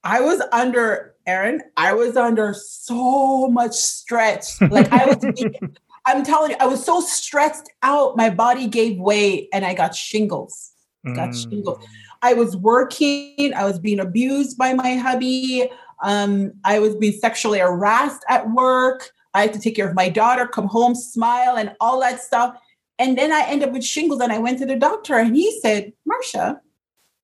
[0.05, 1.63] I was under Aaron.
[1.79, 4.61] I was under so much stress.
[4.61, 5.45] Like I was.
[6.09, 8.17] I'm telling you, I was so stressed out.
[8.17, 10.73] My body gave way, and I got shingles.
[11.05, 11.51] Got mm.
[11.51, 11.85] shingles.
[12.23, 13.53] I was working.
[13.55, 15.69] I was being abused by my hubby.
[16.05, 19.11] Um, I was being sexually harassed at work.
[19.35, 22.57] I had to take care of my daughter, come home, smile, and all that stuff.
[22.99, 25.61] And then I ended up with shingles, and I went to the doctor, and he
[25.61, 26.61] said, "Marsha,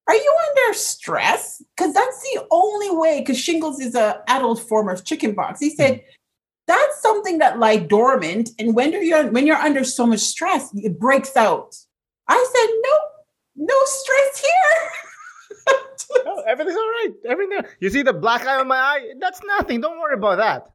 [0.08, 1.62] are you under stress?
[1.76, 5.60] Because that's the only way, because shingles is a adult form of chickenpox.
[5.60, 6.02] He said, mm.
[6.66, 8.50] that's something that lie dormant.
[8.58, 11.76] And when you're when you're under so much stress, it breaks out.
[12.28, 14.90] I said, no, no stress here.
[16.26, 17.10] oh, everything's all right.
[17.28, 17.60] Everything.
[17.80, 19.12] You see the black eye on my eye?
[19.20, 19.80] That's nothing.
[19.80, 20.72] Don't worry about that.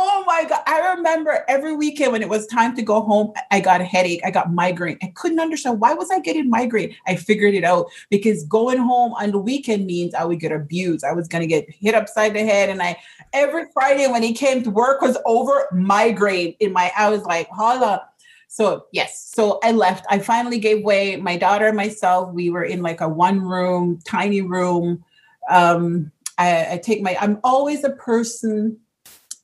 [0.00, 0.62] Oh my God.
[0.64, 4.20] I remember every weekend when it was time to go home, I got a headache.
[4.24, 4.96] I got migraine.
[5.02, 6.94] I couldn't understand why was I getting migraine?
[7.08, 11.04] I figured it out because going home on the weekend means I would get abused.
[11.04, 12.68] I was going to get hit upside the head.
[12.68, 12.96] And I,
[13.32, 17.48] every Friday when he came to work was over migraine in my, I was like,
[17.48, 18.08] holla.
[18.46, 20.06] So yes, so I left.
[20.10, 21.16] I finally gave way.
[21.16, 25.04] My daughter and myself, we were in like a one room, tiny room.
[25.50, 28.78] Um, I, I take my, I'm always a person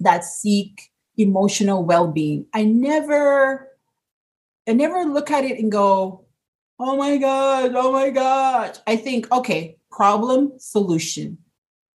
[0.05, 2.47] that seek emotional well-being.
[2.55, 3.69] I never
[4.67, 6.25] I never look at it and go,
[6.79, 11.39] "Oh my god, oh my god." I think, "Okay, problem, solution.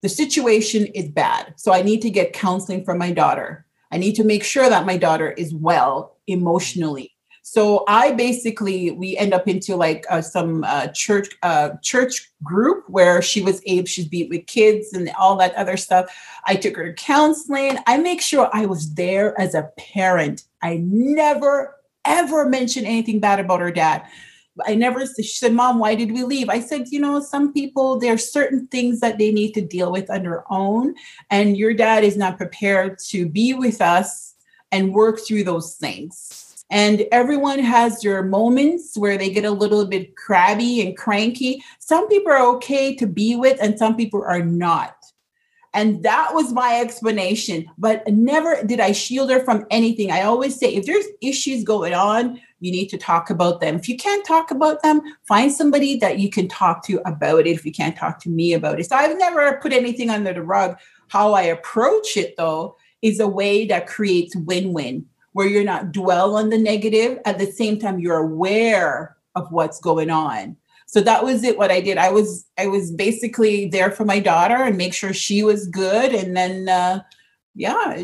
[0.02, 1.54] The situation is bad.
[1.58, 3.66] So I need to get counseling for my daughter.
[3.92, 7.12] I need to make sure that my daughter is well emotionally.
[7.52, 12.88] So I basically we end up into like uh, some uh, church uh, church group
[12.88, 16.16] where she was able she's be with kids and all that other stuff.
[16.46, 17.80] I took her to counseling.
[17.88, 20.44] I make sure I was there as a parent.
[20.62, 21.76] I never
[22.06, 24.06] ever mentioned anything bad about her dad.
[24.68, 26.50] I never, she said, Mom, why did we leave?
[26.50, 29.92] I said, You know, some people, there are certain things that they need to deal
[29.92, 30.94] with on their own.
[31.32, 34.36] And your dad is not prepared to be with us
[34.72, 36.49] and work through those things.
[36.70, 41.64] And everyone has their moments where they get a little bit crabby and cranky.
[41.80, 44.96] Some people are okay to be with, and some people are not.
[45.74, 47.70] And that was my explanation.
[47.78, 50.12] But never did I shield her from anything.
[50.12, 53.76] I always say if there's issues going on, you need to talk about them.
[53.76, 57.48] If you can't talk about them, find somebody that you can talk to about it
[57.48, 58.90] if you can't talk to me about it.
[58.90, 60.78] So I've never put anything under the rug.
[61.08, 66.36] How I approach it though is a way that creates win-win where you're not dwell
[66.36, 70.58] on the negative at the same time you're aware of what's going on.
[70.88, 71.98] So that was it what i did.
[71.98, 76.14] I was i was basically there for my daughter and make sure she was good
[76.14, 77.02] and then uh
[77.56, 78.04] yeah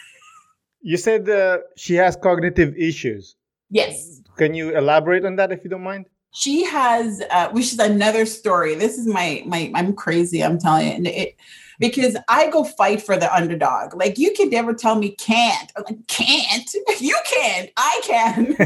[0.80, 3.36] you said uh, she has cognitive issues.
[3.70, 4.20] Yes.
[4.36, 6.06] Can you elaborate on that if you don't mind?
[6.32, 8.74] She has uh, which is another story.
[8.74, 10.92] This is my my i'm crazy i'm telling you.
[10.92, 11.36] And it
[11.78, 15.84] because i go fight for the underdog like you can never tell me can't I'm
[15.84, 16.68] like can't
[17.00, 18.56] you can't i can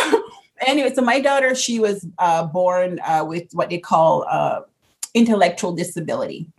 [0.66, 4.60] anyway, so my daughter, she was uh, born uh, with what they call uh,
[5.14, 6.50] intellectual disability.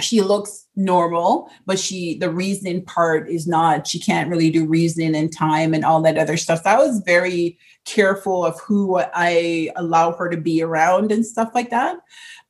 [0.00, 3.86] She looks normal, but she the reasoning part is not.
[3.86, 6.62] She can't really do reasoning and time and all that other stuff.
[6.62, 11.50] So I was very careful of who I allow her to be around and stuff
[11.54, 11.98] like that.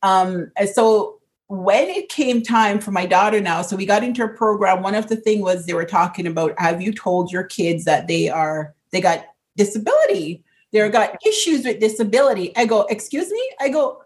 [0.03, 1.20] Um, and so
[1.51, 4.83] when it came time for my daughter now, so we got into a program.
[4.83, 8.07] One of the thing was they were talking about have you told your kids that
[8.07, 9.25] they are they got
[9.57, 10.45] disability?
[10.73, 12.57] They're got issues with disability.
[12.57, 13.51] I go, excuse me?
[13.61, 14.01] I go,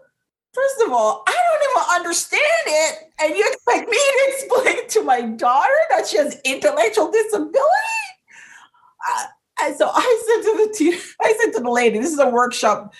[0.53, 3.11] first of all, I don't even understand it.
[3.21, 7.61] And you expect me to explain to my daughter that she has intellectual disability?
[9.07, 9.25] Uh,
[9.61, 12.27] and so I said to the te- I said to the lady, this is a
[12.27, 12.91] workshop.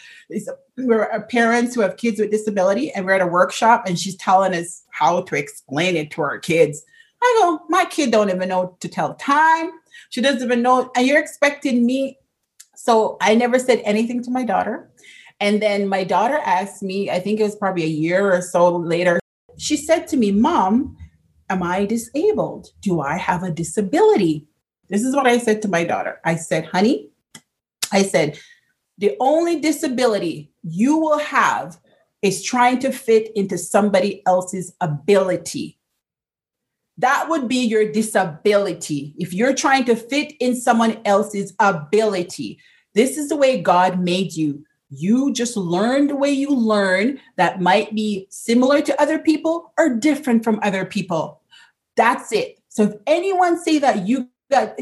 [0.77, 4.17] We're uh, parents who have kids with disability, and we're at a workshop, and she's
[4.17, 6.83] telling us how to explain it to our kids.
[7.21, 9.71] I go, my kid don't even know to tell time.
[10.09, 12.17] She doesn't even know, and you're expecting me
[12.75, 14.89] so I never said anything to my daughter.
[15.39, 18.75] And then my daughter asked me, I think it was probably a year or so
[18.75, 19.19] later,
[19.57, 20.95] she said to me, Mom,
[21.49, 22.67] am I disabled?
[22.81, 24.45] Do I have a disability?
[24.87, 26.21] This is what I said to my daughter.
[26.23, 27.09] I said, honey,
[27.91, 28.39] I said,
[28.97, 31.79] the only disability you will have
[32.21, 35.77] is trying to fit into somebody else's ability.
[36.97, 39.13] That would be your disability.
[39.17, 42.59] If you're trying to fit in someone else's ability,
[42.93, 44.65] this is the way God made you.
[44.89, 49.89] You just learn the way you learn that might be similar to other people or
[49.95, 51.41] different from other people.
[51.97, 52.59] That's it.
[52.69, 54.77] So if anyone say that you got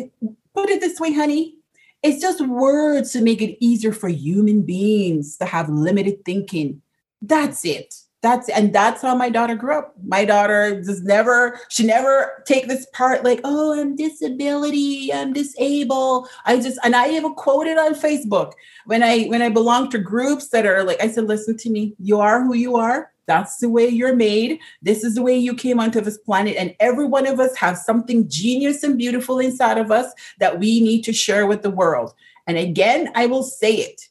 [0.53, 1.57] put it this way, honey,
[2.03, 6.81] it's just words to make it easier for human beings to have limited thinking.
[7.21, 7.95] That's it.
[8.21, 9.95] That's and that's how my daughter grew up.
[10.05, 16.29] My daughter just never she never take this part like oh i'm disability i'm disabled
[16.45, 18.53] i just and i even quoted on facebook.
[18.85, 21.95] When i when i belong to groups that are like i said listen to me.
[21.99, 25.53] You are who you are that's the way you're made this is the way you
[25.53, 29.77] came onto this planet and every one of us have something genius and beautiful inside
[29.77, 32.13] of us that we need to share with the world
[32.47, 34.09] and again i will say it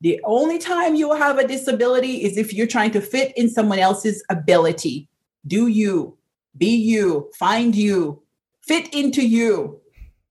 [0.00, 3.50] the only time you will have a disability is if you're trying to fit in
[3.50, 5.08] someone else's ability.
[5.46, 6.16] Do you,
[6.56, 8.22] be you, find you,
[8.62, 9.80] fit into you.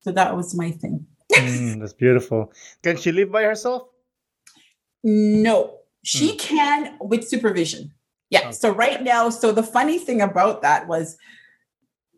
[0.02, 1.06] So that was my thing.
[1.32, 2.52] mm, that's beautiful.
[2.82, 3.84] Can she live by herself?
[5.04, 6.40] No, she mm.
[6.40, 7.92] can with supervision.
[8.30, 8.40] Yeah.
[8.40, 8.52] Okay.
[8.52, 11.18] So right now, so the funny thing about that was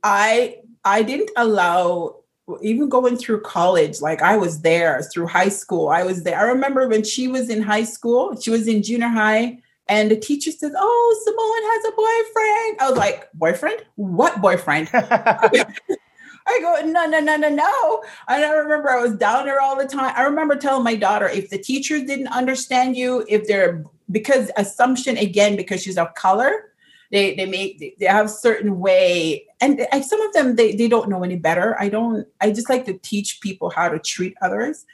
[0.03, 2.17] I I didn't allow
[2.61, 5.89] even going through college, like I was there through high school.
[5.89, 6.37] I was there.
[6.37, 10.17] I remember when she was in high school, she was in junior high, and the
[10.17, 12.81] teacher says, Oh, Simone has a boyfriend.
[12.81, 13.85] I was like, Boyfriend?
[13.95, 14.89] What boyfriend?
[16.47, 18.03] I go, no, no, no, no, no.
[18.27, 20.13] And I remember I was down there all the time.
[20.15, 25.17] I remember telling my daughter, if the teachers didn't understand you, if they're because assumption
[25.17, 26.71] again, because she's of color,
[27.11, 31.09] they they make they have certain way and I, some of them they, they don't
[31.09, 34.85] know any better i don't i just like to teach people how to treat others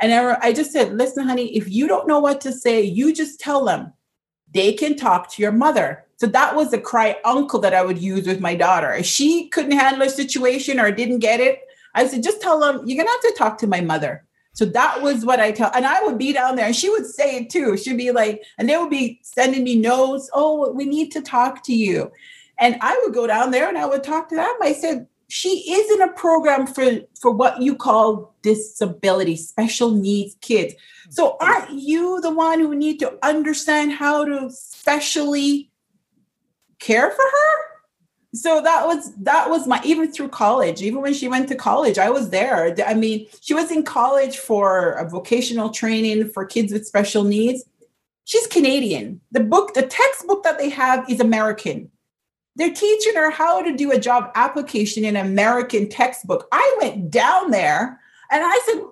[0.00, 3.14] and I, I just said listen honey if you don't know what to say you
[3.14, 3.92] just tell them
[4.52, 7.98] they can talk to your mother So that was the cry uncle that I would
[7.98, 8.92] use with my daughter.
[8.92, 11.60] If she couldn't handle a situation or didn't get it,
[11.94, 14.24] I said, just tell them you're gonna have to talk to my mother.
[14.52, 17.04] So that was what I tell, and I would be down there, and she would
[17.04, 17.76] say it too.
[17.76, 20.30] She'd be like, and they would be sending me notes.
[20.32, 22.10] Oh, we need to talk to you,
[22.58, 24.54] and I would go down there and I would talk to them.
[24.62, 30.36] I said, she is in a program for for what you call disability, special needs
[30.40, 30.74] kids.
[31.10, 35.70] So aren't you the one who need to understand how to specially
[36.78, 37.76] care for her?
[38.36, 41.98] so that was that was my even through college even when she went to college
[41.98, 42.74] i was there.
[42.86, 47.64] I mean she was in college for a vocational training for kids with special needs.
[48.24, 49.20] She's canadian.
[49.32, 51.90] The book the textbook that they have is american.
[52.56, 56.46] They're teaching her how to do a job application in american textbook.
[56.52, 58.00] I went down there
[58.30, 58.82] and i said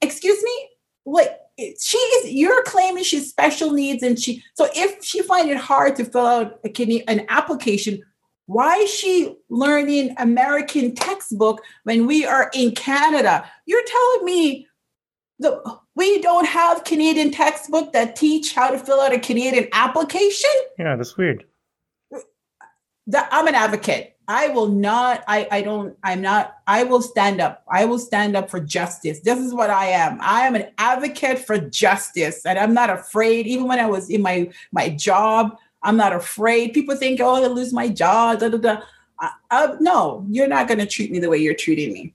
[0.00, 0.68] excuse me?
[1.04, 5.56] What she is you're claiming she's special needs and she so if she find it
[5.56, 8.02] hard to fill out a, an application
[8.46, 13.48] why is she learning American textbook when we are in Canada?
[13.66, 14.68] You're telling me
[15.38, 15.62] that
[15.94, 20.50] we don't have Canadian textbook that teach how to fill out a Canadian application?
[20.78, 21.44] Yeah, that's weird.
[23.06, 24.13] That I'm an advocate.
[24.26, 27.62] I will not, I, I don't, I'm not, I will stand up.
[27.70, 29.20] I will stand up for justice.
[29.20, 30.18] This is what I am.
[30.20, 32.46] I am an advocate for justice.
[32.46, 36.72] And I'm not afraid, even when I was in my my job, I'm not afraid.
[36.72, 38.40] People think, oh, I'll lose my job.
[38.40, 38.80] Da, da, da.
[39.20, 42.14] I, I, no, you're not going to treat me the way you're treating me.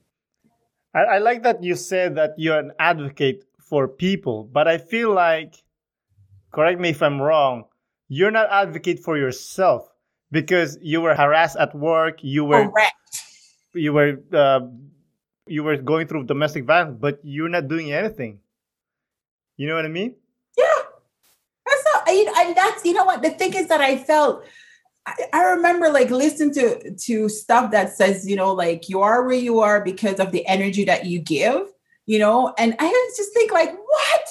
[0.96, 5.14] I, I like that you said that you're an advocate for people, but I feel
[5.14, 5.64] like,
[6.52, 7.66] correct me if I'm wrong,
[8.08, 9.88] you're not advocate for yourself
[10.32, 12.20] because you were harassed at work.
[12.22, 12.96] You were correct.
[13.74, 14.62] You were uh,
[15.48, 18.40] you were going through domestic violence, but you're not doing anything.
[19.58, 20.16] You know what I mean?
[20.58, 20.66] Yeah,
[21.66, 24.46] that's I, and that's you know what the thing is that I felt.
[25.06, 29.24] I, I remember like listening to to stuff that says you know like you are
[29.24, 31.68] where you are because of the energy that you give,
[32.06, 34.22] you know, and I just think like what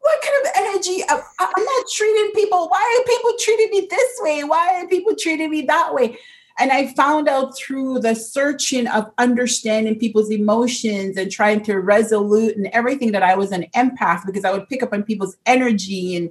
[0.00, 4.18] what kind of energy I'm, I'm not treating people why are people treating me this
[4.20, 6.18] way why are people treating me that way
[6.58, 12.56] and i found out through the searching of understanding people's emotions and trying to resolute
[12.56, 16.16] and everything that i was an empath because i would pick up on people's energy
[16.16, 16.30] and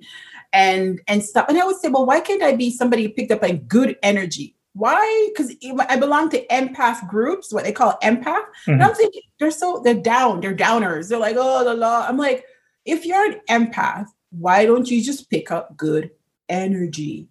[0.54, 1.48] and and stuff.
[1.50, 3.98] And I would say, well, why can't I be somebody who picked up on good
[4.04, 4.56] energy?
[4.74, 5.30] Why?
[5.30, 5.54] Because
[5.90, 8.24] I belong to empath groups, what they call empath.
[8.26, 8.72] Mm-hmm.
[8.72, 11.10] And I'm thinking they're so they're down, they're downers.
[11.10, 12.06] They're like, oh, the law.
[12.08, 12.46] I'm like,
[12.90, 16.12] if you're an empath, why don't you just pick up good
[16.48, 17.28] energy?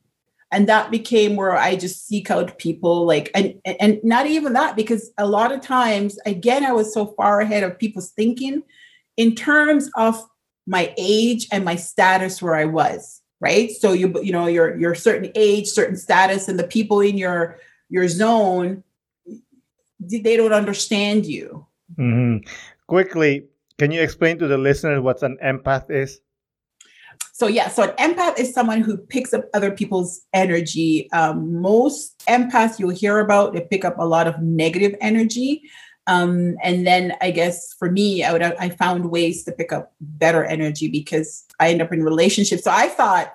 [0.51, 4.77] And that became where I just seek out people like and and not even that
[4.77, 8.63] because a lot of times again I was so far ahead of people's thinking
[9.19, 10.25] in terms of
[10.67, 13.71] my age and my status where I was, right?
[13.73, 17.59] So you you know your your certain age, certain status, and the people in your
[17.91, 18.85] your zone,
[20.01, 21.67] they don't understand you.
[21.99, 22.49] Mm-hmm.
[22.87, 23.45] Quickly,
[23.79, 26.21] can you explain to the listeners what an empath is?
[27.33, 31.09] So yeah, so an empath is someone who picks up other people's energy.
[31.13, 35.63] Um, most empaths you'll hear about they pick up a lot of negative energy.
[36.09, 39.93] Um, and then I guess for me, I would I found ways to pick up
[40.01, 42.65] better energy because I end up in relationships.
[42.65, 43.33] So I thought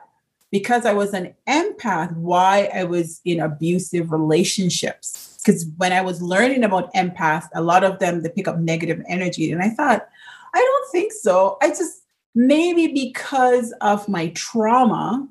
[0.51, 5.39] because I was an empath, why I was in abusive relationships.
[5.43, 9.01] Because when I was learning about empaths, a lot of them they pick up negative
[9.07, 9.51] energy.
[9.51, 10.07] And I thought,
[10.53, 11.57] I don't think so.
[11.61, 12.03] I just
[12.35, 15.27] maybe because of my trauma.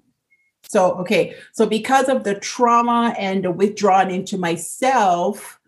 [0.68, 5.60] So, okay, so because of the trauma and the withdrawing into myself,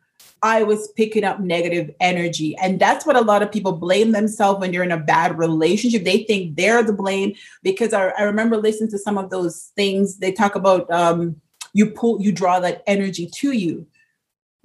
[0.42, 2.54] I was picking up negative energy.
[2.58, 6.04] And that's what a lot of people blame themselves when you're in a bad relationship.
[6.04, 10.18] They think they're the blame because I, I remember listening to some of those things.
[10.18, 11.40] They talk about um,
[11.72, 13.86] you pull, you draw that energy to you.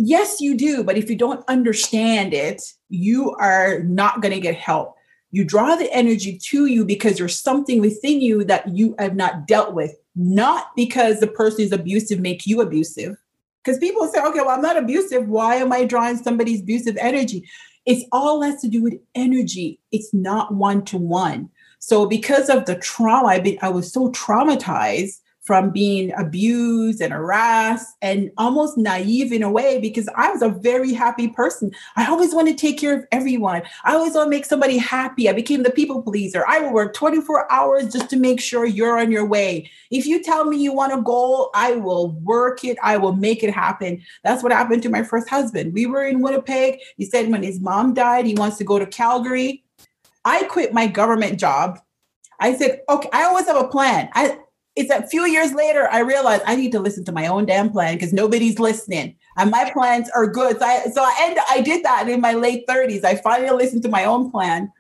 [0.02, 0.84] Yes, you do.
[0.84, 4.96] But if you don't understand it, you are not going to get help.
[5.32, 9.46] You draw the energy to you because there's something within you that you have not
[9.46, 13.16] dealt with, not because the person is abusive make you abusive
[13.64, 15.28] because people say, okay, well, I'm not abusive.
[15.28, 17.48] Why am I drawing somebody's abusive energy?
[17.86, 19.80] It's all has to do with energy.
[19.92, 21.50] It's not one to one.
[21.80, 25.20] So because of the trauma, been, I was so traumatized
[25.50, 30.50] from being abused and harassed and almost naive in a way because I was a
[30.50, 31.72] very happy person.
[31.96, 33.64] I always want to take care of everyone.
[33.84, 35.28] I always want to make somebody happy.
[35.28, 36.44] I became the people pleaser.
[36.48, 39.72] I will work 24 hours just to make sure you're on your way.
[39.90, 42.78] If you tell me you want a goal, I will work it.
[42.84, 44.04] I will make it happen.
[44.24, 45.74] That's what happened to my first husband.
[45.74, 46.80] We were in Winnipeg.
[46.98, 49.64] He said when his mom died, he wants to go to Calgary.
[50.24, 51.80] I quit my government job.
[52.40, 54.10] I said, okay, I always have a plan.
[54.14, 54.38] I
[54.80, 57.70] it's a few years later I realized I need to listen to my own damn
[57.70, 59.16] plan because nobody's listening.
[59.38, 60.58] And my plans are good.
[60.58, 63.04] So I so I end I did that in my late 30s.
[63.04, 64.72] I finally listened to my own plan.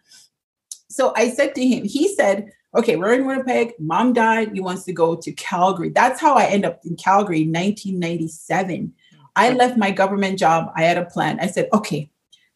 [0.90, 3.74] So I said to him, he said, okay, we're in Winnipeg.
[3.78, 4.54] Mom died.
[4.54, 5.90] He wants to go to Calgary.
[5.90, 8.94] That's how I end up in Calgary in 1997.
[9.36, 10.72] I left my government job.
[10.76, 11.40] I had a plan.
[11.40, 12.10] I said, okay,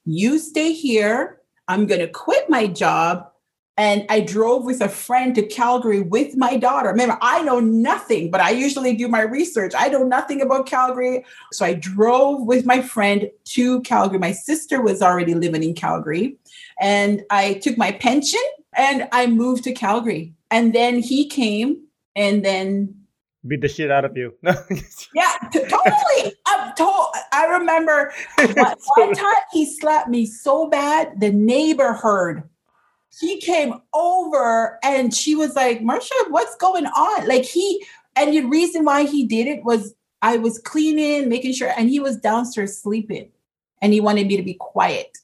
[0.06, 1.40] you stay here.
[1.68, 3.30] I'm going to quit my job.
[3.76, 6.90] And I drove with a friend to Calgary with my daughter.
[6.90, 9.74] Remember, I know nothing, but I usually do my research.
[9.76, 11.26] I know nothing about Calgary.
[11.52, 14.20] So I drove with my friend to Calgary.
[14.20, 16.38] My sister was already living in Calgary.
[16.80, 18.44] And I took my pension
[18.76, 20.34] and I moved to Calgary.
[20.52, 21.84] And then he came
[22.16, 22.94] and then
[23.48, 24.34] beat the shit out of you.
[24.44, 26.36] yeah, t- totally.
[26.46, 32.44] I'm to- I remember one, one time he slapped me so bad, the neighbor heard.
[33.20, 37.28] He came over and she was like, Marsha, what's going on?
[37.28, 37.86] Like he,
[38.16, 42.00] and the reason why he did it was I was cleaning, making sure, and he
[42.00, 43.30] was downstairs sleeping
[43.82, 45.18] and he wanted me to be quiet.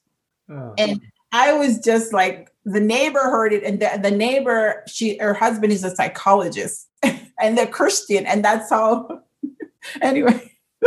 [0.49, 0.73] Oh.
[0.77, 5.33] And I was just like, the neighbor heard it, and the, the neighbor, she her
[5.33, 9.21] husband is a psychologist, and they're Christian, and that's how.
[10.01, 10.51] anyway.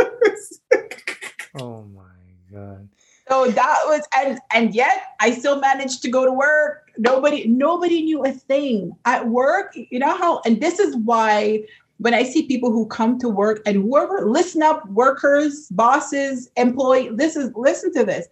[1.59, 2.03] oh my
[2.51, 2.87] god.
[3.27, 6.82] So that was, and and yet I still managed to go to work.
[6.97, 8.91] Nobody, nobody knew a thing.
[9.05, 9.73] At work.
[9.75, 11.63] You know how, and this is why
[11.97, 17.09] when I see people who come to work and whoever listen up, workers, bosses, employee,
[17.13, 18.27] this is listen to this.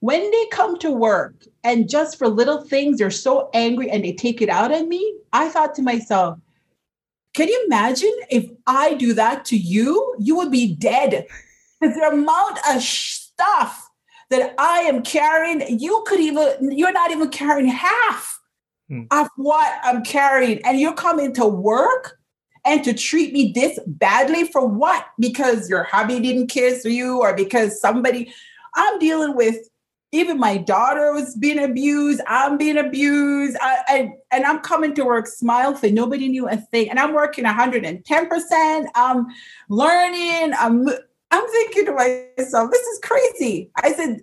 [0.00, 1.34] When they come to work
[1.64, 5.14] and just for little things they're so angry and they take it out on me
[5.32, 6.38] i thought to myself
[7.34, 10.14] can you imagine if i do that to you?
[10.18, 11.26] You would be dead.
[11.80, 13.90] The amount of stuff
[14.32, 18.40] that i am carrying you could even you're not even carrying half
[18.88, 19.02] hmm.
[19.10, 22.18] of what i'm carrying and you're coming to work
[22.64, 27.36] and to treat me this badly for what because your hubby didn't kiss you or
[27.36, 28.32] because somebody
[28.74, 29.56] i'm dealing with
[30.12, 32.20] even my daughter was being abused.
[32.26, 33.56] I'm being abused.
[33.62, 36.90] I, I, and I'm coming to work smile for nobody knew a thing.
[36.90, 38.86] And I'm working 110%.
[38.94, 39.26] I'm
[39.70, 40.52] learning.
[40.58, 40.86] I'm,
[41.32, 43.70] I'm thinking to myself, this is crazy.
[43.76, 44.20] I said,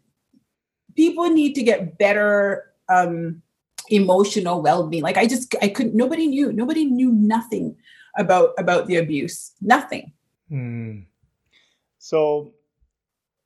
[0.95, 3.41] people need to get better um,
[3.89, 5.03] emotional well-being.
[5.03, 7.75] Like I just, I couldn't, nobody knew, nobody knew nothing
[8.17, 9.51] about, about the abuse.
[9.61, 10.13] Nothing.
[10.49, 10.99] Hmm.
[11.97, 12.53] So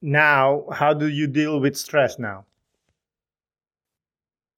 [0.03, 2.45] now how do you deal with stress now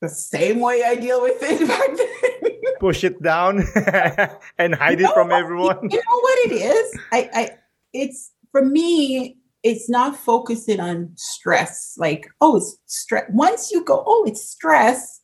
[0.02, 3.60] the same way i deal with it back then push it down
[4.58, 7.50] and hide you it from everyone you know what it is i i
[7.94, 14.02] it's for me it's not focusing on stress like oh it's stress once you go
[14.08, 15.20] oh it's stress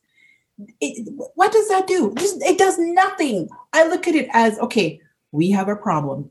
[0.82, 5.50] it, what does that do it does nothing i look at it as okay we
[5.50, 6.30] have a problem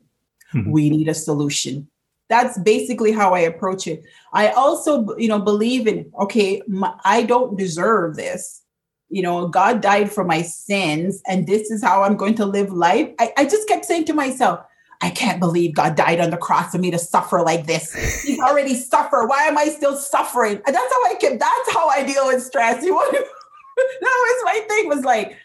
[0.54, 0.70] mm-hmm.
[0.70, 1.88] we need a solution
[2.28, 4.04] that's basically how I approach it.
[4.32, 8.62] I also, you know, believe in okay, my, I don't deserve this.
[9.10, 12.72] You know, God died for my sins, and this is how I'm going to live
[12.72, 13.10] life.
[13.18, 14.60] I, I just kept saying to myself,
[15.02, 17.92] I can't believe God died on the cross for me to suffer like this.
[18.22, 19.26] He's already suffered.
[19.26, 20.62] Why am I still suffering?
[20.64, 21.40] And that's how I kept.
[21.40, 22.84] That's how I deal with stress.
[22.84, 23.18] You want to?
[24.00, 24.88] that was my thing.
[24.88, 25.36] Was like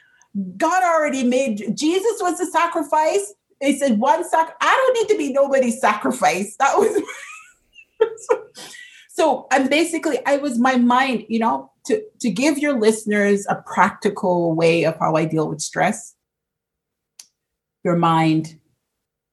[0.57, 3.33] God already made Jesus was the sacrifice.
[3.59, 4.55] They said one sac.
[4.61, 6.55] I don't need to be nobody's sacrifice.
[6.57, 7.01] That was.
[9.09, 13.55] so I'm basically I was my mind, you know, to to give your listeners a
[13.55, 16.13] practical way of how I deal with stress.
[17.83, 18.59] Your mind,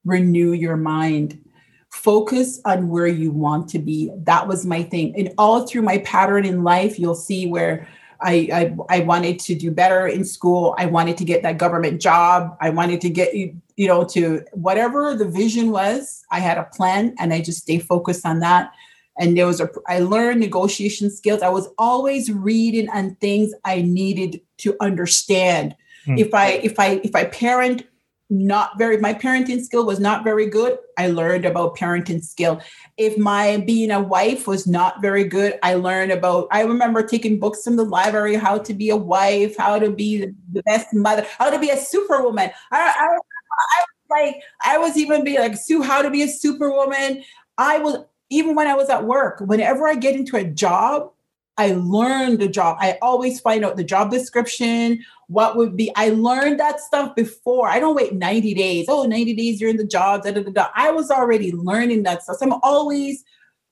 [0.05, 1.41] renew your mind
[1.89, 5.97] focus on where you want to be that was my thing and all through my
[5.99, 7.87] pattern in life you'll see where
[8.21, 10.75] I, I, I wanted to do better in school.
[10.77, 12.57] I wanted to get that government job.
[12.61, 16.23] I wanted to get you you know to whatever the vision was.
[16.31, 18.71] I had a plan, and I just stay focused on that.
[19.19, 21.41] And there was a I learned negotiation skills.
[21.41, 25.75] I was always reading on things I needed to understand.
[26.05, 26.17] Hmm.
[26.17, 27.83] If I if I if I parent
[28.29, 30.77] not very my parenting skill was not very good.
[30.97, 32.61] I learned about parenting skill.
[32.97, 37.39] If my being a wife was not very good i learned about i remember taking
[37.39, 41.25] books from the library how to be a wife how to be the best mother
[41.37, 42.51] how to be a superwoman.
[42.71, 47.23] I, I, I like i was even being like sue how to be a superwoman?
[47.57, 47.97] I was
[48.29, 51.11] even when i was at work whenever i get into a job
[51.57, 52.77] I learn the job.
[52.81, 55.91] I always find out the job description, what would be.
[55.95, 57.67] I learned that stuff before.
[57.67, 58.85] I don't wait 90 days.
[58.87, 60.23] Oh, 90 days, you're in the job.
[60.23, 60.67] Da, da, da, da.
[60.75, 62.37] I was already learning that stuff.
[62.37, 63.23] So I'm always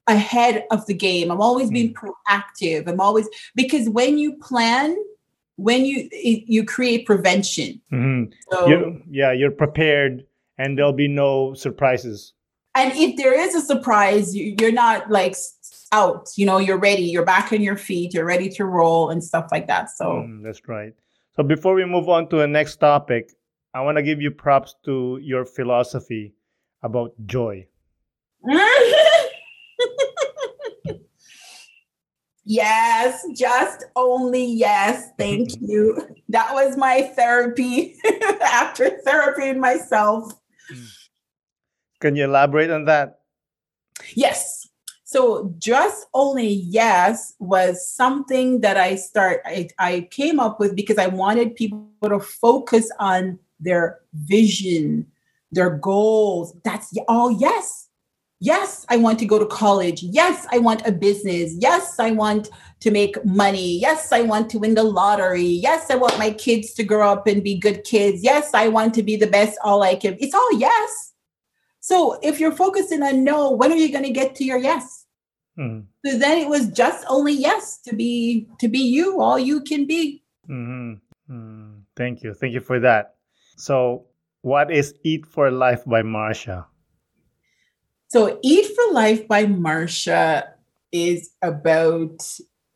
[0.07, 1.31] ahead of the game.
[1.31, 2.07] I'm always being hmm.
[2.07, 2.87] proactive.
[2.87, 4.97] I'm always, because when you plan,
[5.57, 7.79] when you you create prevention.
[7.91, 8.33] Mm-hmm.
[8.51, 10.25] So, you're, yeah, you're prepared,
[10.57, 12.33] and there'll be no surprises.
[12.75, 15.35] And if there is a surprise, you, you're not like
[15.91, 16.29] out.
[16.35, 17.03] You know, you're ready.
[17.03, 18.13] You're back on your feet.
[18.13, 19.91] You're ready to roll and stuff like that.
[19.91, 20.93] So mm, that's right.
[21.35, 23.31] So before we move on to the next topic,
[23.73, 26.35] I want to give you props to your philosophy
[26.83, 27.65] about joy.
[32.45, 35.09] yes, just only yes.
[35.17, 35.97] Thank you.
[36.29, 37.97] That was my therapy
[38.41, 40.33] after therapy myself.
[41.99, 43.21] Can you elaborate on that?
[44.13, 44.62] Yes.
[45.13, 50.97] So just only yes was something that I start I, I came up with because
[50.97, 55.05] I wanted people to focus on their vision,
[55.51, 56.57] their goals.
[56.63, 57.89] That's all yes.
[58.39, 60.01] Yes, I want to go to college.
[60.01, 61.53] Yes, I want a business.
[61.59, 62.49] Yes, I want
[62.79, 63.77] to make money.
[63.77, 65.43] Yes, I want to win the lottery.
[65.43, 68.23] Yes, I want my kids to grow up and be good kids.
[68.23, 70.17] Yes, I want to be the best all I can.
[70.19, 71.13] It's all yes.
[71.81, 75.02] So if you're focusing on no, when are you going to get to your yes?
[75.55, 75.81] Hmm.
[76.05, 79.85] So then it was just only yes to be to be you, all you can
[79.85, 80.23] be.
[80.49, 80.93] Mm-hmm.
[81.33, 81.81] Mm.
[81.95, 83.15] Thank you, thank you for that.
[83.55, 84.05] So,
[84.41, 86.65] what is Eat for Life by Marsha?
[88.07, 90.43] So, Eat for Life by Marsha
[90.91, 92.21] is about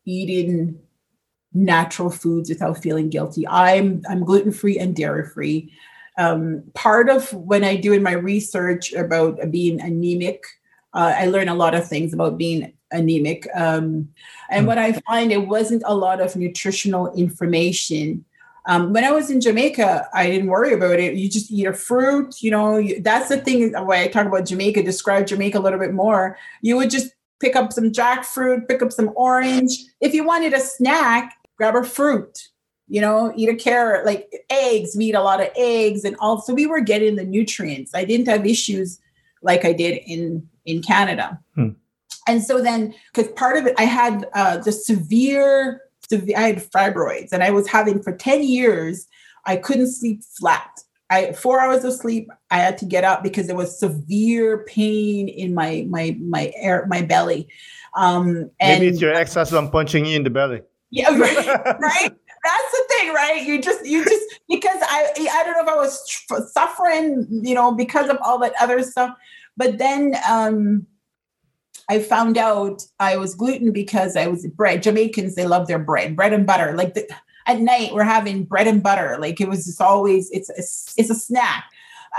[0.06, 0.80] eating
[1.54, 3.48] natural foods without feeling guilty.
[3.48, 5.72] I'm I'm gluten free and dairy free.
[6.18, 10.44] Um, part of when I do in my research about being anemic,
[10.98, 13.48] uh, I learned a lot of things about being anemic.
[13.54, 14.10] Um,
[14.50, 14.68] and mm.
[14.68, 18.26] what I find it wasn't a lot of nutritional information
[18.68, 21.16] um, when I was in Jamaica, I didn't worry about it.
[21.16, 22.78] You just eat a fruit, you know.
[22.78, 23.72] You, that's the thing.
[23.72, 26.38] Why I talk about Jamaica, describe Jamaica a little bit more.
[26.62, 29.72] You would just pick up some jackfruit, pick up some orange.
[30.02, 32.50] If you wanted a snack, grab a fruit.
[32.90, 34.96] You know, eat a carrot, like eggs.
[34.98, 37.92] We eat a lot of eggs, and also we were getting the nutrients.
[37.96, 39.00] I didn't have issues
[39.42, 41.40] like I did in in Canada.
[41.56, 41.70] Hmm.
[42.28, 46.58] And so then, because part of it, I had uh, the severe severe, I had
[46.58, 49.08] fibroids and I was having for 10 years,
[49.46, 50.82] I couldn't sleep flat.
[51.10, 55.30] I four hours of sleep, I had to get up because there was severe pain
[55.30, 57.48] in my my my air my belly.
[57.96, 60.64] Um and maybe it's your ex-husband punching you in the belly.
[60.90, 61.80] Yeah, right.
[61.80, 62.14] right?
[62.48, 63.44] That's the thing, right?
[63.44, 67.74] You just you just because I I don't know if I was suffering, you know,
[67.74, 69.16] because of all that other stuff.
[69.58, 70.88] But then um
[71.90, 74.84] I found out I was gluten because I was bread.
[74.84, 76.76] Jamaicans, they love their bread, bread and butter.
[76.76, 77.10] Like the,
[77.46, 79.18] at night, we're having bread and butter.
[79.20, 81.66] Like it was just always, it's a, it's a snack.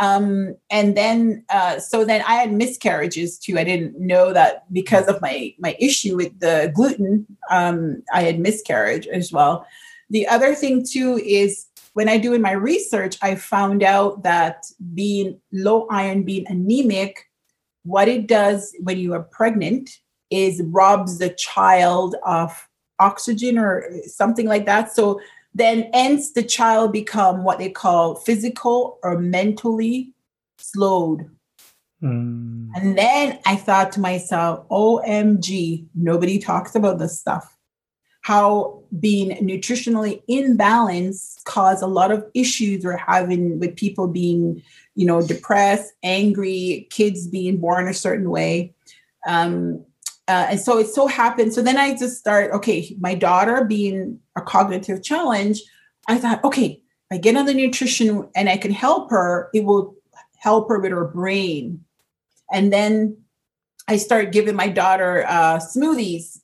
[0.00, 3.58] Um, and then, uh, so then I had miscarriages too.
[3.58, 8.38] I didn't know that because of my my issue with the gluten, um, I had
[8.38, 9.66] miscarriage as well.
[10.10, 14.64] The other thing too is when I do in my research, I found out that
[14.94, 17.24] being low iron, being anemic,
[17.82, 19.90] what it does when you are pregnant
[20.30, 24.92] is robs the child of oxygen or something like that.
[24.92, 25.20] So
[25.54, 30.14] then ends the child become what they call physical or mentally
[30.58, 31.30] slowed.
[32.02, 32.68] Mm.
[32.76, 37.57] And then I thought to myself, OMG, nobody talks about this stuff.
[38.28, 44.62] How being nutritionally imbalanced cause a lot of issues we're having with people being
[44.98, 48.74] you know, depressed, angry, kids being born a certain way.
[49.28, 49.84] Um,
[50.26, 51.54] uh, and so it so happened.
[51.54, 55.62] So then I just start, okay, my daughter being a cognitive challenge,
[56.08, 59.94] I thought, okay, I get on the nutrition and I can help her, it will
[60.36, 61.84] help her with her brain.
[62.52, 63.18] And then
[63.86, 66.40] I start giving my daughter uh, smoothies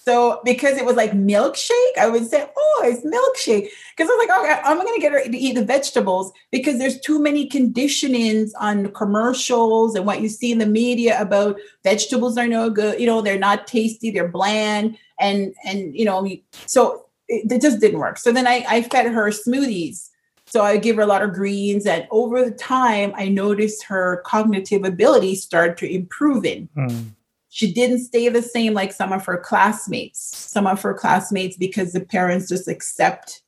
[0.00, 3.68] so because it was like milkshake, I would say, oh, it's milkshake.
[3.96, 7.00] Because I was like, okay, I'm gonna get her to eat the vegetables because there's
[7.00, 12.46] too many conditionings on commercials and what you see in the media about vegetables are
[12.46, 16.26] no good, you know, they're not tasty, they're bland, and and you know,
[16.64, 18.18] so it, it just didn't work.
[18.18, 20.10] So then I, I fed her smoothies.
[20.46, 24.22] So I give her a lot of greens, and over the time, I noticed her
[24.24, 26.70] cognitive ability start to improving.
[26.74, 27.12] Mm
[27.50, 31.92] she didn't stay the same like some of her classmates some of her classmates because
[31.92, 33.42] the parents just accept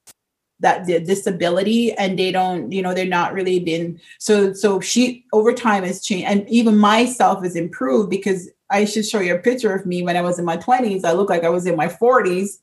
[0.60, 5.24] that the disability and they don't you know they're not really been so so she
[5.32, 9.38] over time has changed and even myself has improved because i should show you a
[9.38, 11.76] picture of me when i was in my 20s i look like i was in
[11.76, 12.58] my 40s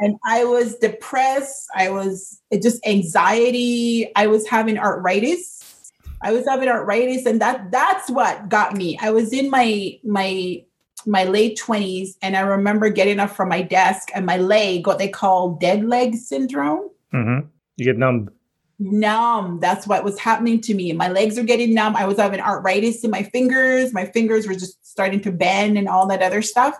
[0.00, 1.66] and i was depressed.
[1.74, 4.10] I was just anxiety.
[4.16, 5.92] I was having arthritis.
[6.22, 8.98] I was having arthritis and that that's what got me.
[9.00, 10.64] I was in my my
[11.06, 14.98] my late 20s and I remember getting up from my desk and my leg, what
[14.98, 16.90] they call dead leg syndrome.
[17.12, 17.46] Mm-hmm.
[17.76, 18.30] You get numb.
[18.78, 19.60] Numb.
[19.60, 20.92] That's what was happening to me.
[20.92, 21.96] My legs are getting numb.
[21.96, 23.92] I was having arthritis in my fingers.
[23.92, 26.78] My fingers were just starting to bend and all that other stuff.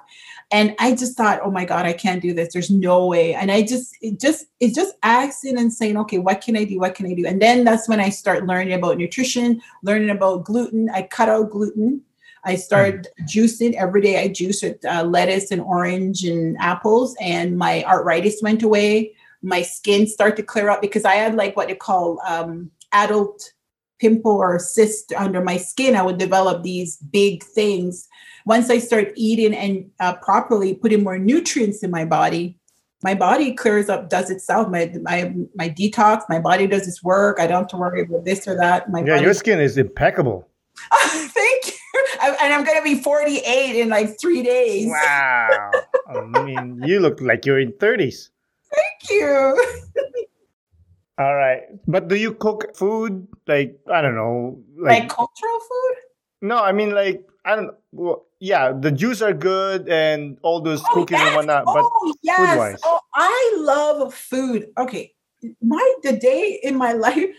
[0.50, 2.52] And I just thought, oh my God, I can't do this.
[2.52, 3.34] There's no way.
[3.34, 6.78] And I just, it just, it's just asking and saying, okay, what can I do?
[6.78, 7.26] What can I do?
[7.26, 10.90] And then that's when I start learning about nutrition, learning about gluten.
[10.90, 12.02] I cut out gluten.
[12.44, 14.20] I started juicing every day.
[14.20, 19.12] I juice with uh, lettuce and orange and apples, and my arthritis went away.
[19.42, 23.52] My skin started to clear up because I had like what they call um, adult
[23.98, 25.96] pimple or cyst under my skin.
[25.96, 28.08] I would develop these big things
[28.44, 32.58] once I start eating and uh, properly putting more nutrients in my body,
[33.02, 34.68] my body clears up, does itself.
[34.68, 37.38] My my my detox, my body does its work.
[37.38, 38.90] I don't have to worry about this or that.
[38.90, 40.48] My yeah, body- your skin is impeccable.
[40.92, 41.73] Thank you.
[42.24, 44.88] I, and I'm going to be 48 in like three days.
[44.88, 45.70] Wow.
[46.08, 48.30] I mean, you look like you're in 30s.
[48.72, 49.26] Thank you.
[51.18, 51.62] All right.
[51.86, 55.94] But do you cook food like I don't know, like, like cultural food?
[56.42, 57.70] No, I mean like I don't.
[57.92, 61.26] Well, yeah, the juice are good and all those oh, cookies yes.
[61.28, 61.64] and whatnot.
[61.66, 62.36] But oh, yes.
[62.36, 64.70] food-wise, oh, I love food.
[64.76, 65.14] Okay,
[65.62, 67.30] my the day in my life,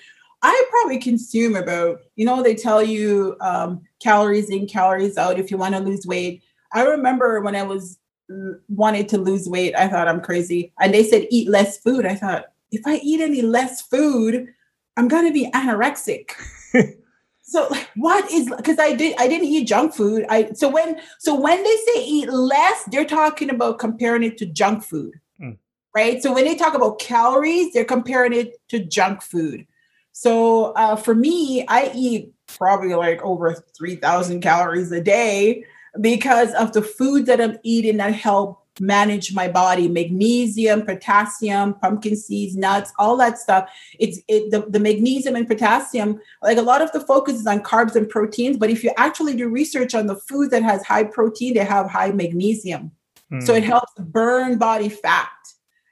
[0.46, 2.02] I probably consume about.
[2.16, 5.40] You know, they tell you um, calories in, calories out.
[5.40, 6.44] If you want to lose weight,
[6.74, 7.98] I remember when I was
[8.30, 12.06] mm, wanted to lose weight, I thought I'm crazy, and they said eat less food.
[12.06, 14.48] I thought if I eat any less food,
[14.98, 16.32] I'm gonna be anorexic.
[17.48, 20.26] So what is because I did I didn't eat junk food.
[20.30, 24.48] I so when so when they say eat less, they're talking about comparing it to
[24.48, 25.14] junk food.
[25.40, 25.58] Mm.
[25.96, 26.24] Right.
[26.24, 29.68] So when they talk about calories, they're comparing it to junk food.
[30.18, 35.66] So uh, for me, I eat probably like over 3,000 calories a day
[36.00, 42.14] because of the food that I'm eating that help manage my body magnesium potassium pumpkin
[42.14, 46.82] seeds nuts all that stuff it's it the, the magnesium and potassium like a lot
[46.82, 50.08] of the focus is on carbs and proteins but if you actually do research on
[50.08, 52.92] the food that has high protein they have high magnesium
[53.32, 53.42] mm.
[53.42, 53.70] so it hmm.
[53.70, 55.30] helps burn body fat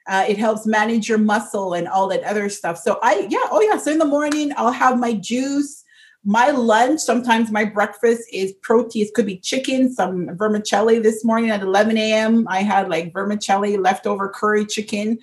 [0.06, 3.60] uh, it helps manage your muscle and all that other stuff so i yeah oh
[3.60, 5.84] yeah so in the morning i'll have my juice
[6.24, 9.04] my lunch, sometimes my breakfast is protein.
[9.04, 12.46] It could be chicken, some vermicelli this morning at 11 a.m.
[12.48, 15.18] I had like vermicelli, leftover curry chicken.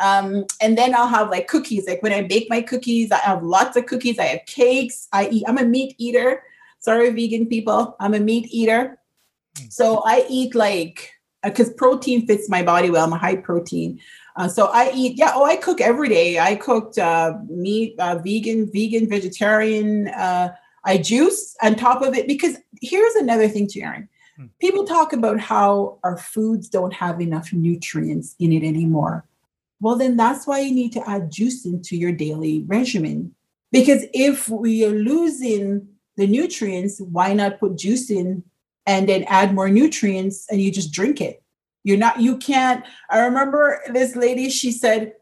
[0.00, 1.86] Um, and then I'll have like cookies.
[1.86, 4.18] Like when I bake my cookies, I have lots of cookies.
[4.18, 5.08] I have cakes.
[5.12, 6.42] I eat, I'm a meat eater.
[6.78, 7.94] Sorry, vegan people.
[8.00, 8.98] I'm a meat eater.
[9.58, 9.66] Hmm.
[9.68, 11.12] So I eat like,
[11.42, 13.04] because uh, protein fits my body well.
[13.04, 14.00] I'm a high protein.
[14.36, 15.32] Uh, so I eat, yeah.
[15.34, 16.38] Oh, I cook every day.
[16.38, 20.08] I cooked uh, meat, uh, vegan, vegan, vegetarian.
[20.08, 24.08] Uh, I juice on top of it because here's another thing, Aaron.
[24.36, 24.46] Hmm.
[24.60, 29.24] People talk about how our foods don't have enough nutrients in it anymore.
[29.80, 33.34] Well, then that's why you need to add juice into your daily regimen.
[33.72, 38.42] Because if we are losing the nutrients, why not put juice in
[38.86, 41.42] and then add more nutrients and you just drink it?
[41.86, 42.84] You're not, you can't.
[43.10, 45.12] I remember this lady, she said,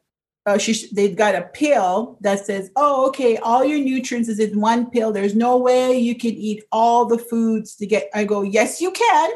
[0.46, 4.60] uh, she they've got a pill that says, "Oh, okay, all your nutrients is in
[4.60, 5.12] one pill.
[5.12, 8.90] There's no way you can eat all the foods to get." I go, "Yes, you
[8.92, 9.30] can.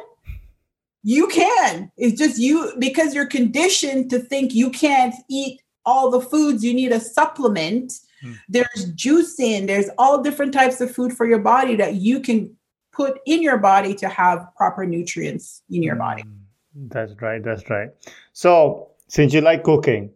[1.03, 1.91] You can.
[1.99, 6.65] It's just you because you're conditioned to think you can't eat all the foods.
[6.65, 7.93] You need a supplement.
[8.23, 8.33] Hmm.
[8.49, 9.67] There's juicing.
[9.67, 12.55] There's all different types of food for your body that you can
[12.93, 16.38] put in your body to have proper nutrients in your body." Hmm.
[16.87, 17.43] That's right.
[17.43, 17.91] That's right.
[18.33, 20.13] So, since you like cooking,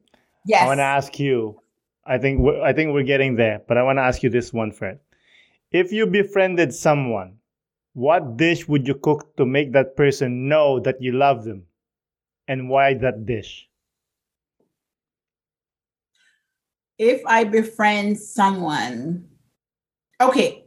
[0.47, 1.61] yes, I want to ask you.
[2.05, 4.53] I think we're, I think we're getting there, but I want to ask you this
[4.53, 5.01] one, Fred.
[5.71, 7.39] If you befriended someone,
[7.95, 11.65] what dish would you cook to make that person know that you love them,
[12.47, 13.69] and why that dish?
[16.99, 19.27] If I befriend someone,
[20.21, 20.62] okay,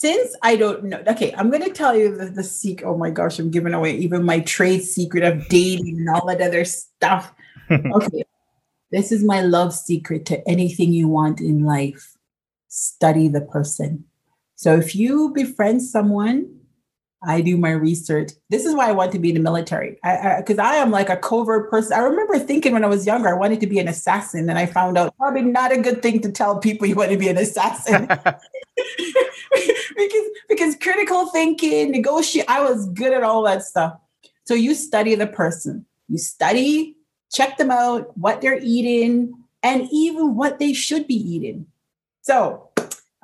[0.00, 2.88] since I don't know, okay, I'm going to tell you the, the secret.
[2.88, 6.40] Oh my gosh, I'm giving away even my trade secret of dating and all that
[6.40, 7.34] other stuff.
[7.70, 8.24] okay,
[8.90, 12.16] this is my love secret to anything you want in life
[12.68, 14.06] study the person.
[14.54, 16.60] So if you befriend someone,
[17.22, 18.30] I do my research.
[18.48, 19.98] This is why I want to be in the military.
[20.02, 21.92] Because I, I, I, am like a covert person.
[21.92, 24.64] I remember thinking when I was younger, I wanted to be an assassin, and I
[24.64, 27.36] found out probably not a good thing to tell people you want to be an
[27.36, 28.08] assassin.
[29.96, 33.98] because because critical thinking, negotiate, I was good at all that stuff.
[34.44, 35.86] So you study the person.
[36.08, 36.96] You study,
[37.32, 39.32] check them out, what they're eating,
[39.62, 41.66] and even what they should be eating.
[42.22, 42.68] So,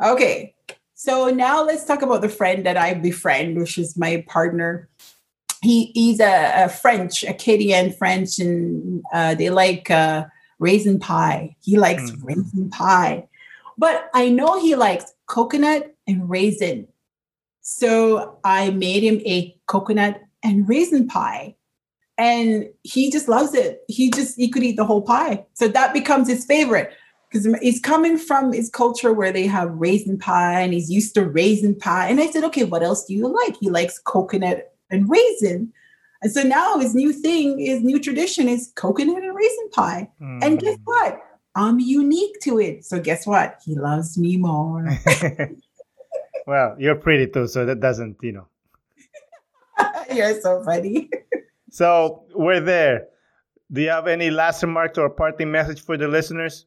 [0.02, 0.54] okay,
[0.94, 4.88] so now let's talk about the friend that I befriend, which is my partner.
[5.62, 10.26] he he's a, a French, Acadian French, and uh, they like uh,
[10.58, 11.56] raisin pie.
[11.60, 12.24] He likes mm.
[12.24, 13.26] raisin pie,
[13.76, 16.88] but I know he likes coconut and raisin.
[17.60, 21.56] So I made him a coconut and raisin pie.
[22.18, 23.80] And he just loves it.
[23.88, 25.44] He just he could eat the whole pie.
[25.52, 26.92] So that becomes his favorite
[27.30, 31.24] because he's coming from his culture where they have raisin pie and he's used to
[31.24, 32.08] raisin pie.
[32.08, 33.56] And I said, okay, what else do you like?
[33.60, 35.72] He likes coconut and raisin.
[36.22, 40.10] And so now his new thing, his new tradition is coconut and raisin pie.
[40.20, 40.44] Mm.
[40.44, 41.20] And guess what?
[41.54, 42.84] I'm unique to it.
[42.84, 43.60] So guess what?
[43.64, 44.88] He loves me more.
[46.46, 48.46] well, you're pretty too, so that doesn't, you know.
[50.14, 51.10] you're so funny.
[51.70, 53.08] so we're there.
[53.70, 56.66] Do you have any last remarks or parting message for the listeners?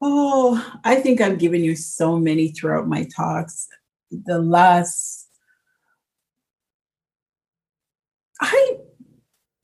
[0.00, 3.68] Oh, I think I've given you so many throughout my talks.
[4.10, 5.28] The last,
[8.40, 8.78] I,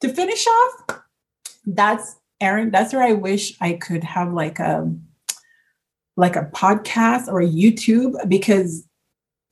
[0.01, 1.01] to finish off,
[1.64, 4.94] that's Aaron, that's where I wish I could have like a,
[6.17, 8.87] like a podcast or a YouTube because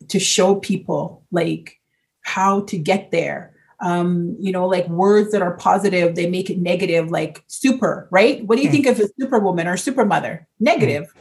[0.08, 1.80] to show people like
[2.22, 6.58] how to get there um, you know, like words that are positive, they make it
[6.58, 8.44] negative, like super, right?
[8.46, 8.72] What do you mm.
[8.72, 10.46] think of a superwoman or supermother?
[10.58, 11.20] Negative, mm.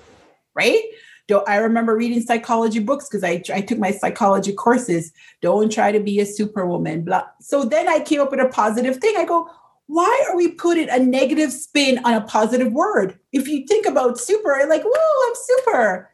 [0.55, 0.81] right?
[1.27, 5.11] Don't, I remember reading psychology books because I, I took my psychology courses.
[5.41, 7.03] Don't try to be a superwoman.
[7.03, 7.23] Blah.
[7.41, 9.15] So then I came up with a positive thing.
[9.17, 9.49] I go,
[9.87, 13.19] why are we putting a negative spin on a positive word?
[13.31, 16.09] If you think about super, like, whoa, I'm super.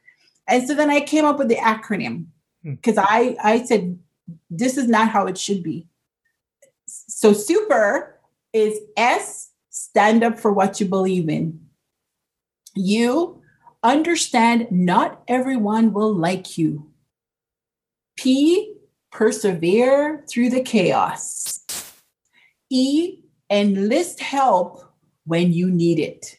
[0.48, 2.26] And so then I came up with the acronym
[2.64, 3.06] because mm.
[3.08, 4.00] I I said
[4.50, 5.88] this is not how it should be.
[6.88, 8.20] So super
[8.52, 11.60] is S, stand up for what you believe in.
[12.76, 13.42] You
[13.84, 16.92] understand not everyone will like you.
[18.18, 18.76] P,
[19.12, 21.64] persevere through the chaos.
[22.70, 23.19] E,
[23.50, 24.84] enlist help
[25.26, 26.38] when you need it.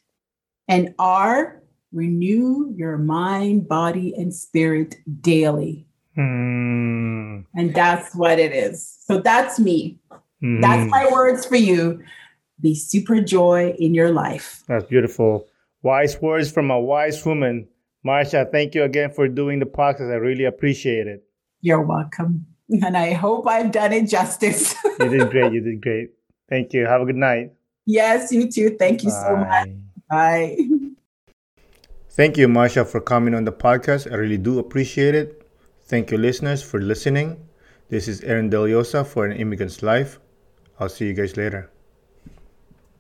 [0.68, 5.86] And R, renew your mind, body, and spirit daily.
[6.14, 7.40] Hmm.
[7.54, 8.98] And that's what it is.
[9.06, 9.98] So that's me.
[10.42, 10.61] Mm.
[10.61, 12.02] That's my words for you.
[12.61, 14.62] Be super joy in your life.
[14.68, 15.46] That's beautiful.
[15.82, 17.68] Wise words from a wise woman.
[18.06, 20.12] Marsha, thank you again for doing the podcast.
[20.12, 21.24] I really appreciate it.
[21.61, 22.46] You're welcome.
[22.70, 24.74] And I hope I've done it justice.
[25.00, 25.52] you did great.
[25.52, 26.11] You did great.
[26.51, 26.86] Thank you.
[26.86, 27.53] Have a good night.
[27.86, 28.76] Yes, you too.
[28.78, 29.24] Thank you Bye.
[29.26, 29.68] so much.
[30.11, 30.57] Bye.
[32.11, 34.11] Thank you, Marsha, for coming on the podcast.
[34.11, 35.46] I really do appreciate it.
[35.84, 37.48] Thank you, listeners, for listening.
[37.88, 40.18] This is Aaron Deliosa for An Immigrant's Life.
[40.78, 41.70] I'll see you guys later.